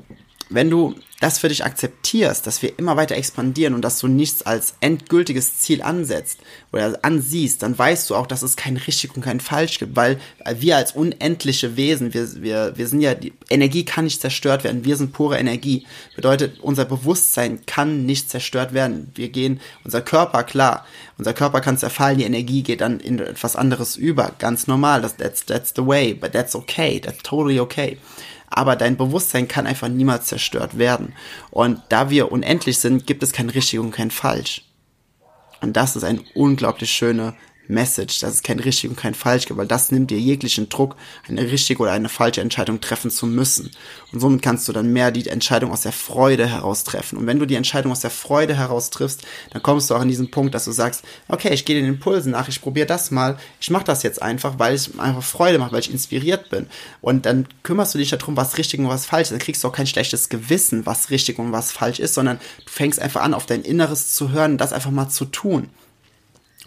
wenn 0.54 0.70
du 0.70 0.94
das 1.20 1.38
für 1.38 1.48
dich 1.48 1.64
akzeptierst, 1.64 2.46
dass 2.46 2.62
wir 2.62 2.78
immer 2.80 2.96
weiter 2.96 3.14
expandieren 3.14 3.74
und 3.74 3.82
dass 3.82 4.00
du 4.00 4.08
nichts 4.08 4.42
als 4.42 4.74
endgültiges 4.80 5.58
Ziel 5.58 5.80
ansetzt 5.80 6.40
oder 6.72 6.98
ansiehst, 7.02 7.62
dann 7.62 7.78
weißt 7.78 8.10
du 8.10 8.16
auch, 8.16 8.26
dass 8.26 8.42
es 8.42 8.56
kein 8.56 8.76
richtig 8.76 9.14
und 9.14 9.22
kein 9.22 9.38
falsch 9.38 9.78
gibt, 9.78 9.94
weil 9.94 10.18
wir 10.56 10.76
als 10.76 10.92
unendliche 10.92 11.76
Wesen, 11.76 12.12
wir, 12.12 12.42
wir, 12.42 12.72
wir 12.76 12.88
sind 12.88 13.02
ja, 13.02 13.14
die 13.14 13.32
Energie 13.50 13.84
kann 13.84 14.04
nicht 14.04 14.20
zerstört 14.20 14.64
werden, 14.64 14.84
wir 14.84 14.96
sind 14.96 15.12
pure 15.12 15.38
Energie. 15.38 15.86
Bedeutet, 16.16 16.58
unser 16.60 16.86
Bewusstsein 16.86 17.64
kann 17.66 18.04
nicht 18.04 18.28
zerstört 18.28 18.74
werden. 18.74 19.12
Wir 19.14 19.28
gehen, 19.28 19.60
unser 19.84 20.00
Körper, 20.00 20.42
klar, 20.42 20.84
unser 21.18 21.34
Körper 21.34 21.60
kann 21.60 21.78
zerfallen, 21.78 22.18
die 22.18 22.24
Energie 22.24 22.64
geht 22.64 22.80
dann 22.80 22.98
in 22.98 23.20
etwas 23.20 23.54
anderes 23.54 23.96
über, 23.96 24.32
ganz 24.40 24.66
normal, 24.66 25.02
that's, 25.02 25.46
that's 25.46 25.72
the 25.76 25.86
way, 25.86 26.14
but 26.14 26.32
that's 26.32 26.56
okay, 26.56 26.98
that's 26.98 27.22
totally 27.22 27.60
okay 27.60 27.96
aber 28.56 28.76
dein 28.76 28.96
Bewusstsein 28.96 29.48
kann 29.48 29.66
einfach 29.66 29.88
niemals 29.88 30.26
zerstört 30.26 30.78
werden. 30.78 31.14
Und 31.50 31.80
da 31.88 32.10
wir 32.10 32.30
unendlich 32.30 32.78
sind, 32.78 33.06
gibt 33.06 33.22
es 33.22 33.32
kein 33.32 33.50
richtig 33.50 33.78
und 33.78 33.90
kein 33.90 34.10
falsch. 34.10 34.62
Und 35.60 35.76
das 35.76 35.96
ist 35.96 36.04
eine 36.04 36.20
unglaublich 36.34 36.90
schöne 36.90 37.34
Message, 37.68 38.20
dass 38.20 38.34
es 38.34 38.42
kein 38.42 38.58
richtig 38.58 38.90
und 38.90 38.96
kein 38.96 39.14
falsch 39.14 39.46
gibt, 39.46 39.58
weil 39.58 39.66
das 39.66 39.90
nimmt 39.90 40.10
dir 40.10 40.18
jeglichen 40.18 40.68
Druck, 40.68 40.96
eine 41.28 41.50
richtige 41.50 41.82
oder 41.82 41.92
eine 41.92 42.08
falsche 42.08 42.40
Entscheidung 42.40 42.80
treffen 42.80 43.10
zu 43.10 43.26
müssen. 43.26 43.70
Und 44.12 44.20
somit 44.20 44.42
kannst 44.42 44.68
du 44.68 44.72
dann 44.72 44.92
mehr 44.92 45.10
die 45.10 45.26
Entscheidung 45.28 45.70
aus 45.70 45.82
der 45.82 45.92
Freude 45.92 46.46
heraus 46.46 46.84
treffen. 46.84 47.18
Und 47.18 47.26
wenn 47.26 47.38
du 47.38 47.46
die 47.46 47.54
Entscheidung 47.54 47.92
aus 47.92 48.00
der 48.00 48.10
Freude 48.10 48.56
heraus 48.56 48.90
triffst, 48.90 49.22
dann 49.50 49.62
kommst 49.62 49.90
du 49.90 49.94
auch 49.94 50.02
in 50.02 50.08
diesen 50.08 50.30
Punkt, 50.30 50.54
dass 50.54 50.64
du 50.64 50.72
sagst, 50.72 51.02
okay, 51.28 51.52
ich 51.52 51.64
gehe 51.64 51.76
den 51.76 51.88
Impulsen 51.88 52.32
nach, 52.32 52.48
ich 52.48 52.60
probiere 52.60 52.86
das 52.86 53.10
mal, 53.10 53.38
ich 53.60 53.70
mache 53.70 53.84
das 53.84 54.02
jetzt 54.02 54.20
einfach, 54.22 54.58
weil 54.58 54.74
es 54.74 54.98
einfach 54.98 55.22
Freude 55.22 55.58
macht, 55.58 55.72
weil 55.72 55.80
ich 55.80 55.92
inspiriert 55.92 56.50
bin. 56.50 56.66
Und 57.00 57.26
dann 57.26 57.46
kümmerst 57.62 57.94
du 57.94 57.98
dich 57.98 58.10
darum, 58.10 58.36
was 58.36 58.58
richtig 58.58 58.80
und 58.80 58.88
was 58.88 59.06
falsch 59.06 59.24
ist. 59.24 59.32
Dann 59.32 59.38
kriegst 59.38 59.64
du 59.64 59.68
auch 59.68 59.72
kein 59.72 59.86
schlechtes 59.86 60.28
Gewissen, 60.28 60.86
was 60.86 61.10
richtig 61.10 61.38
und 61.38 61.52
was 61.52 61.72
falsch 61.72 62.00
ist, 62.00 62.14
sondern 62.14 62.38
du 62.64 62.70
fängst 62.70 63.00
einfach 63.00 63.22
an, 63.22 63.34
auf 63.34 63.46
dein 63.46 63.62
Inneres 63.62 64.12
zu 64.14 64.30
hören 64.30 64.58
das 64.58 64.72
einfach 64.72 64.90
mal 64.90 65.08
zu 65.08 65.24
tun 65.24 65.68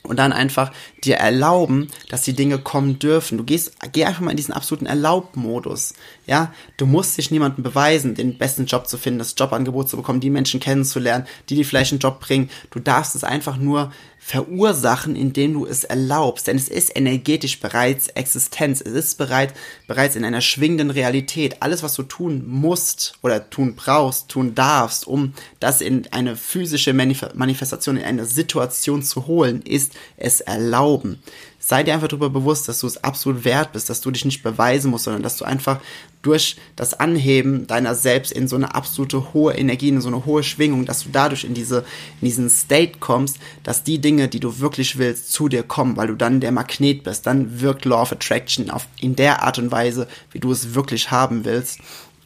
und 0.06 0.18
dann 0.18 0.34
einfach 0.34 0.72
dir 1.04 1.16
erlauben, 1.16 1.90
dass 2.10 2.24
die 2.24 2.34
Dinge 2.34 2.60
kommen 2.60 3.00
dürfen. 3.00 3.38
Du 3.38 3.44
gehst, 3.44 3.74
geh 3.92 4.06
einfach 4.06 4.22
mal 4.22 4.32
in 4.32 4.38
diesen 4.38 4.54
absoluten 4.54 4.86
Erlaubmodus. 4.86 5.94
Ja, 6.26 6.54
du 6.78 6.86
musst 6.86 7.18
dich 7.18 7.32
niemandem 7.32 7.64
beweisen, 7.64 8.16
den 8.16 8.38
besten 8.38 8.66
Job 8.66 8.88
zu 8.88 8.98
finden, 8.98 9.20
das 9.20 9.36
Jobangebot 9.38 9.90
zu 9.90 9.98
bekommen, 9.98 10.20
die 10.20 10.30
Menschen 10.30 10.60
kennenzulernen, 10.60 11.28
die 11.50 11.56
dir 11.56 11.66
vielleicht 11.66 11.92
einen 11.92 12.00
Job 12.00 12.20
bringen. 12.20 12.50
Du 12.72 12.80
darfst 12.80 13.16
es 13.16 13.24
einfach 13.24 13.58
nur 13.58 13.92
verursachen, 14.26 15.16
indem 15.16 15.54
du 15.54 15.68
es 15.68 15.84
erlaubst. 15.84 16.48
Denn 16.48 16.58
es 16.58 16.68
ist 16.68 16.98
energetisch 16.98 17.60
bereits 17.60 18.08
Existenz. 18.08 18.82
Es 18.82 18.94
ist 18.94 19.20
bereit, 19.20 19.54
bereits 19.86 20.16
in 20.16 20.26
einer 20.26 20.42
schwingenden 20.42 20.90
Realität. 20.90 21.62
Alles, 21.62 21.84
was 21.84 21.94
du 21.94 22.02
tun 22.02 22.44
musst 22.48 23.14
oder 23.22 23.52
tun 23.52 23.76
brauchst, 23.76 24.30
tun 24.30 24.56
darfst, 24.56 25.06
um 25.06 25.34
das 25.60 25.80
in 25.80 26.08
eine 26.12 26.36
physische 26.36 26.92
Manifestation, 26.94 27.98
in 27.98 28.04
eine 28.04 28.26
Situation 28.26 29.04
zu 29.04 29.28
holen, 29.28 29.62
ist 29.62 29.94
es 30.18 30.42
erlauben. 30.42 31.20
Sei 31.68 31.82
dir 31.82 31.96
einfach 31.96 32.08
darüber 32.08 32.30
bewusst, 32.30 32.68
dass 32.68 32.82
du 32.82 32.88
es 32.88 33.04
absolut 33.04 33.44
wert 33.44 33.74
bist, 33.74 33.90
dass 33.90 34.00
du 34.00 34.12
dich 34.12 34.24
nicht 34.24 34.44
beweisen 34.44 34.92
musst, 34.92 35.06
sondern 35.06 35.24
dass 35.24 35.38
du 35.38 35.46
einfach 35.46 35.80
durch 36.22 36.58
das 36.76 36.94
Anheben 36.94 37.66
deiner 37.66 37.96
selbst 37.96 38.32
in 38.32 38.48
so 38.48 38.56
eine 38.56 38.76
absolute 38.76 39.34
hohe 39.34 39.54
Energie, 39.56 39.90
in 39.90 40.00
so 40.00 40.08
eine 40.08 40.26
hohe 40.26 40.44
Schwingung, 40.44 40.86
dass 40.86 41.04
du 41.04 41.10
dadurch 41.12 41.44
in 41.44 41.56
diese, 41.56 41.80
in 42.22 42.26
diesen 42.28 42.52
State 42.52 43.00
kommst, 43.00 43.40
dass 43.64 43.84
die 43.84 44.00
Dinge, 44.00 44.28
die 44.28 44.40
du 44.40 44.60
wirklich 44.60 45.00
willst, 45.00 45.32
zu 45.32 45.50
dir 45.50 45.64
kommen, 45.64 45.98
weil 45.98 46.08
du 46.08 46.16
dann 46.16 46.40
der 46.40 46.52
Magnet 46.52 47.04
bist, 47.04 47.26
dann 47.26 47.62
wirkt 47.62 47.86
Law 47.86 48.04
of 48.04 48.12
Attraction 48.12 48.70
auf, 48.70 48.88
in 49.00 49.16
der 49.16 49.42
Art 49.42 49.58
und 49.58 49.72
Weise, 49.72 50.08
wie 50.32 50.40
du 50.40 50.52
es 50.52 50.76
wirklich 50.76 51.10
haben 51.10 51.46
willst. 51.46 51.80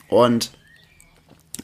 Und 0.09 0.51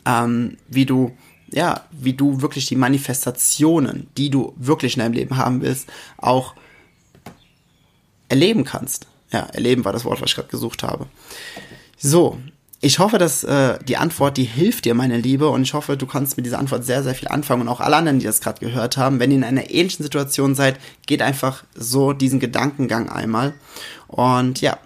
ähm, 0.06 0.58
wie 0.68 0.86
du 0.86 1.12
ja, 1.52 1.82
wie 1.92 2.14
du 2.14 2.42
wirklich 2.42 2.68
die 2.68 2.76
Manifestationen, 2.76 4.08
die 4.18 4.30
du 4.30 4.54
wirklich 4.58 4.96
in 4.96 5.00
deinem 5.02 5.14
Leben 5.14 5.38
haben 5.38 5.62
willst, 5.62 5.88
auch 6.18 6.56
erleben 8.30 8.64
kannst. 8.64 9.08
Ja, 9.32 9.42
erleben 9.54 9.86
war 9.86 9.94
das 9.94 10.06
Wort, 10.06 10.22
was 10.22 10.30
ich 10.30 10.36
gerade 10.36 10.50
gesucht 10.50 10.84
habe. 10.84 11.08
So, 11.98 12.38
ich 12.82 13.00
hoffe, 13.00 13.18
dass 13.18 13.44
äh, 13.44 13.80
die 13.84 13.98
Antwort, 13.98 14.38
die 14.38 14.44
hilft 14.44 14.86
dir, 14.86 14.94
meine 14.94 15.18
Liebe, 15.18 15.50
und 15.50 15.64
ich 15.64 15.74
hoffe, 15.74 15.98
du 15.98 16.06
kannst 16.06 16.38
mit 16.38 16.46
dieser 16.46 16.60
Antwort 16.60 16.86
sehr, 16.86 17.04
sehr 17.04 17.16
viel 17.16 17.28
anfangen 17.30 17.64
und 17.64 17.68
auch 17.68 17.80
alle 17.80 17.96
anderen, 17.96 18.20
die 18.20 18.26
das 18.26 18.42
gerade 18.42 18.60
gehört 18.60 18.98
haben. 18.98 19.20
Wenn 19.20 19.32
ihr 19.32 19.38
in 19.38 19.44
einer 19.44 19.72
ähnlichen 19.72 20.04
Situation 20.04 20.56
seid, 20.56 20.80
geht 21.08 21.22
einfach 21.22 21.64
so 21.74 22.14
diesen 22.14 22.40
Gedankengang 22.40 23.10
einmal. 23.10 23.54
Und 24.08 24.62
ja, 24.62 24.78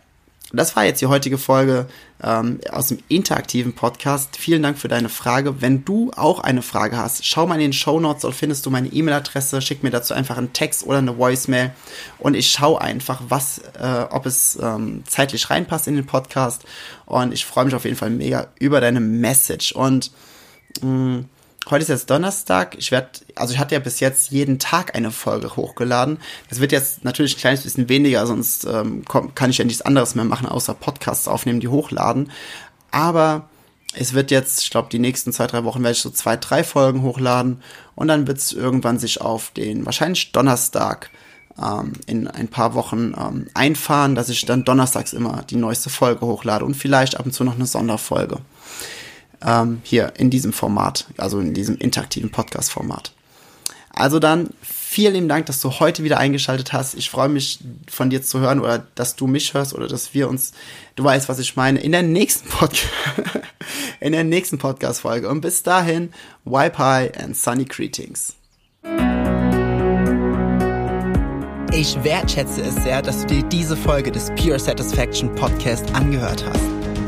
das 0.52 0.76
war 0.76 0.84
jetzt 0.84 1.02
die 1.02 1.06
heutige 1.06 1.38
Folge 1.38 1.86
ähm, 2.24 2.60
aus 2.72 2.88
dem 2.88 3.00
interaktiven 3.08 3.74
Podcast. 3.74 4.36
Vielen 4.36 4.64
Dank 4.64 4.80
für 4.80 4.88
deine 4.88 5.10
Frage. 5.10 5.62
Wenn 5.62 5.86
du 5.86 6.12
auch 6.16 6.40
eine 6.40 6.64
Frage 6.64 6.98
hast, 6.98 7.26
schau 7.26 7.46
mal 7.46 7.56
in 7.56 7.62
den 7.62 7.74
Show 7.74 8.00
Notes, 8.00 8.24
dort 8.24 8.34
findest 8.34 8.66
du 8.66 8.72
meine 8.72 8.88
E-Mail-Adresse, 8.88 9.62
schick 9.62 9.84
mir 9.84 9.92
dazu 9.92 10.16
einfach 10.16 10.38
einen 10.38 10.52
Text 10.52 10.86
oder 10.86 10.98
eine 10.98 11.18
Voicemail 11.18 11.72
und 12.18 12.36
ich 12.36 12.50
schaue 12.50 12.82
einfach, 12.82 13.22
was, 13.30 13.60
äh, 13.80 14.06
ob 14.10 14.26
es 14.26 14.58
ähm, 14.62 15.04
zeitlich 15.08 15.50
reinpasst 15.50 15.88
in 15.88 15.96
den 15.96 16.08
Podcast. 16.08 16.64
Und 17.06 17.32
ich 17.32 17.46
freue 17.46 17.66
mich 17.66 17.76
auf 17.76 17.86
jeden 17.86 17.98
Fall 17.98 18.10
mega 18.10 18.48
über 18.60 18.82
deine 18.82 19.00
Message. 19.00 19.72
Und 19.72 20.12
mh, 20.82 20.90
mm, 20.90 21.26
Heute 21.68 21.84
ist 21.84 21.90
jetzt 21.90 22.10
Donnerstag. 22.10 22.76
Ich 22.80 22.92
werde, 22.92 23.10
also 23.36 23.54
ich 23.54 23.60
hatte 23.60 23.76
ja 23.76 23.80
bis 23.80 24.00
jetzt 24.00 24.32
jeden 24.32 24.60
Tag 24.60 24.96
eine 24.96 25.12
Folge 25.12 25.56
hochgeladen. 25.56 26.20
Das 26.50 26.60
wird 26.60 26.72
jetzt 26.72 27.04
natürlich 27.04 27.36
ein 27.36 27.40
kleines 27.40 27.64
bisschen 27.64 27.90
weniger, 27.90 28.26
sonst 28.26 28.66
ähm, 28.66 29.04
kann 29.06 29.50
ich 29.50 29.60
ja 29.60 29.66
nichts 29.66 29.82
anderes 29.82 30.16
mehr 30.16 30.26
machen, 30.26 30.48
außer 30.48 30.74
Podcasts 30.74 31.28
aufnehmen, 31.28 31.60
die 31.60 31.68
hochladen. 31.68 32.32
Aber 32.92 33.50
es 33.94 34.14
wird 34.14 34.32
jetzt, 34.32 34.64
ich 34.64 34.70
glaube, 34.70 34.90
die 34.90 35.00
nächsten 35.00 35.34
zwei, 35.34 35.48
drei 35.48 35.64
Wochen 35.64 35.84
werde 35.84 35.94
ich 35.94 36.02
so 36.02 36.10
zwei, 36.10 36.38
drei 36.38 36.64
Folgen 36.64 37.04
hochladen 37.04 37.62
und 37.96 38.08
dann 38.08 38.26
wird 38.26 38.38
es 38.38 38.54
irgendwann 38.54 38.98
sich 38.98 39.22
auf 39.22 39.52
den 39.52 39.86
wahrscheinlich 39.86 40.32
Donnerstag 40.32 41.12
ähm, 41.62 41.94
in 42.08 42.28
ein 42.28 42.48
paar 42.48 42.74
Wochen 42.74 43.14
ähm, 43.18 43.48
einfahren, 43.54 44.16
dass 44.16 44.30
ich 44.30 44.46
dann 44.46 44.64
donnerstags 44.64 45.14
immer 45.14 45.44
die 45.50 45.56
neueste 45.56 45.90
Folge 45.90 46.26
hochlade 46.26 46.66
und 46.66 46.76
vielleicht 46.76 47.20
ab 47.20 47.26
und 47.26 47.32
zu 47.32 47.44
noch 47.44 47.56
eine 47.56 47.66
Sonderfolge 47.66 48.38
ähm, 49.46 49.82
hier 49.84 50.14
in 50.18 50.30
diesem 50.30 50.54
Format, 50.54 51.06
also 51.18 51.40
in 51.40 51.54
diesem 51.54 51.78
interaktiven 51.78 52.32
Podcast-Format. 52.32 53.12
Also 53.92 54.20
dann 54.20 54.52
vielen 54.62 55.14
lieben 55.14 55.30
Dank, 55.30 55.46
dass 55.48 55.62
du 55.62 55.72
heute 55.72 56.04
wieder 56.04 56.20
eingeschaltet 56.20 56.74
hast. 56.74 56.96
Ich 56.96 57.10
freue 57.10 57.30
mich 57.30 57.60
von 57.90 58.10
dir 58.10 58.22
zu 58.22 58.40
hören 58.40 58.60
oder 58.60 58.86
dass 58.96 59.16
du 59.16 59.28
mich 59.28 59.54
hörst 59.54 59.74
oder 59.74 59.88
dass 59.88 60.14
wir 60.14 60.30
uns, 60.30 60.54
du 60.96 61.04
weißt, 61.04 61.28
was 61.28 61.40
ich 61.40 61.56
meine, 61.56 61.80
in 61.80 61.92
der 61.92 62.04
nächsten 62.04 62.48
Podcast, 62.50 62.90
in 64.00 64.14
der 64.14 64.24
nächsten 64.24 64.58
Podcast 64.58 65.02
Folge. 65.02 65.28
Und 65.28 65.42
bis 65.42 65.64
dahin, 65.64 66.14
High 66.50 67.18
and 67.20 67.36
Sunny 67.36 67.66
Greetings. 67.66 68.36
Ich 71.72 72.04
wertschätze 72.04 72.62
es 72.62 72.76
sehr, 72.76 73.02
dass 73.02 73.22
du 73.22 73.28
dir 73.28 73.44
diese 73.44 73.78
Folge 73.78 74.12
des 74.12 74.32
Pure 74.32 74.60
Satisfaction 74.60 75.34
Podcast 75.36 75.94
angehört 75.94 76.44
hast. 76.46 76.79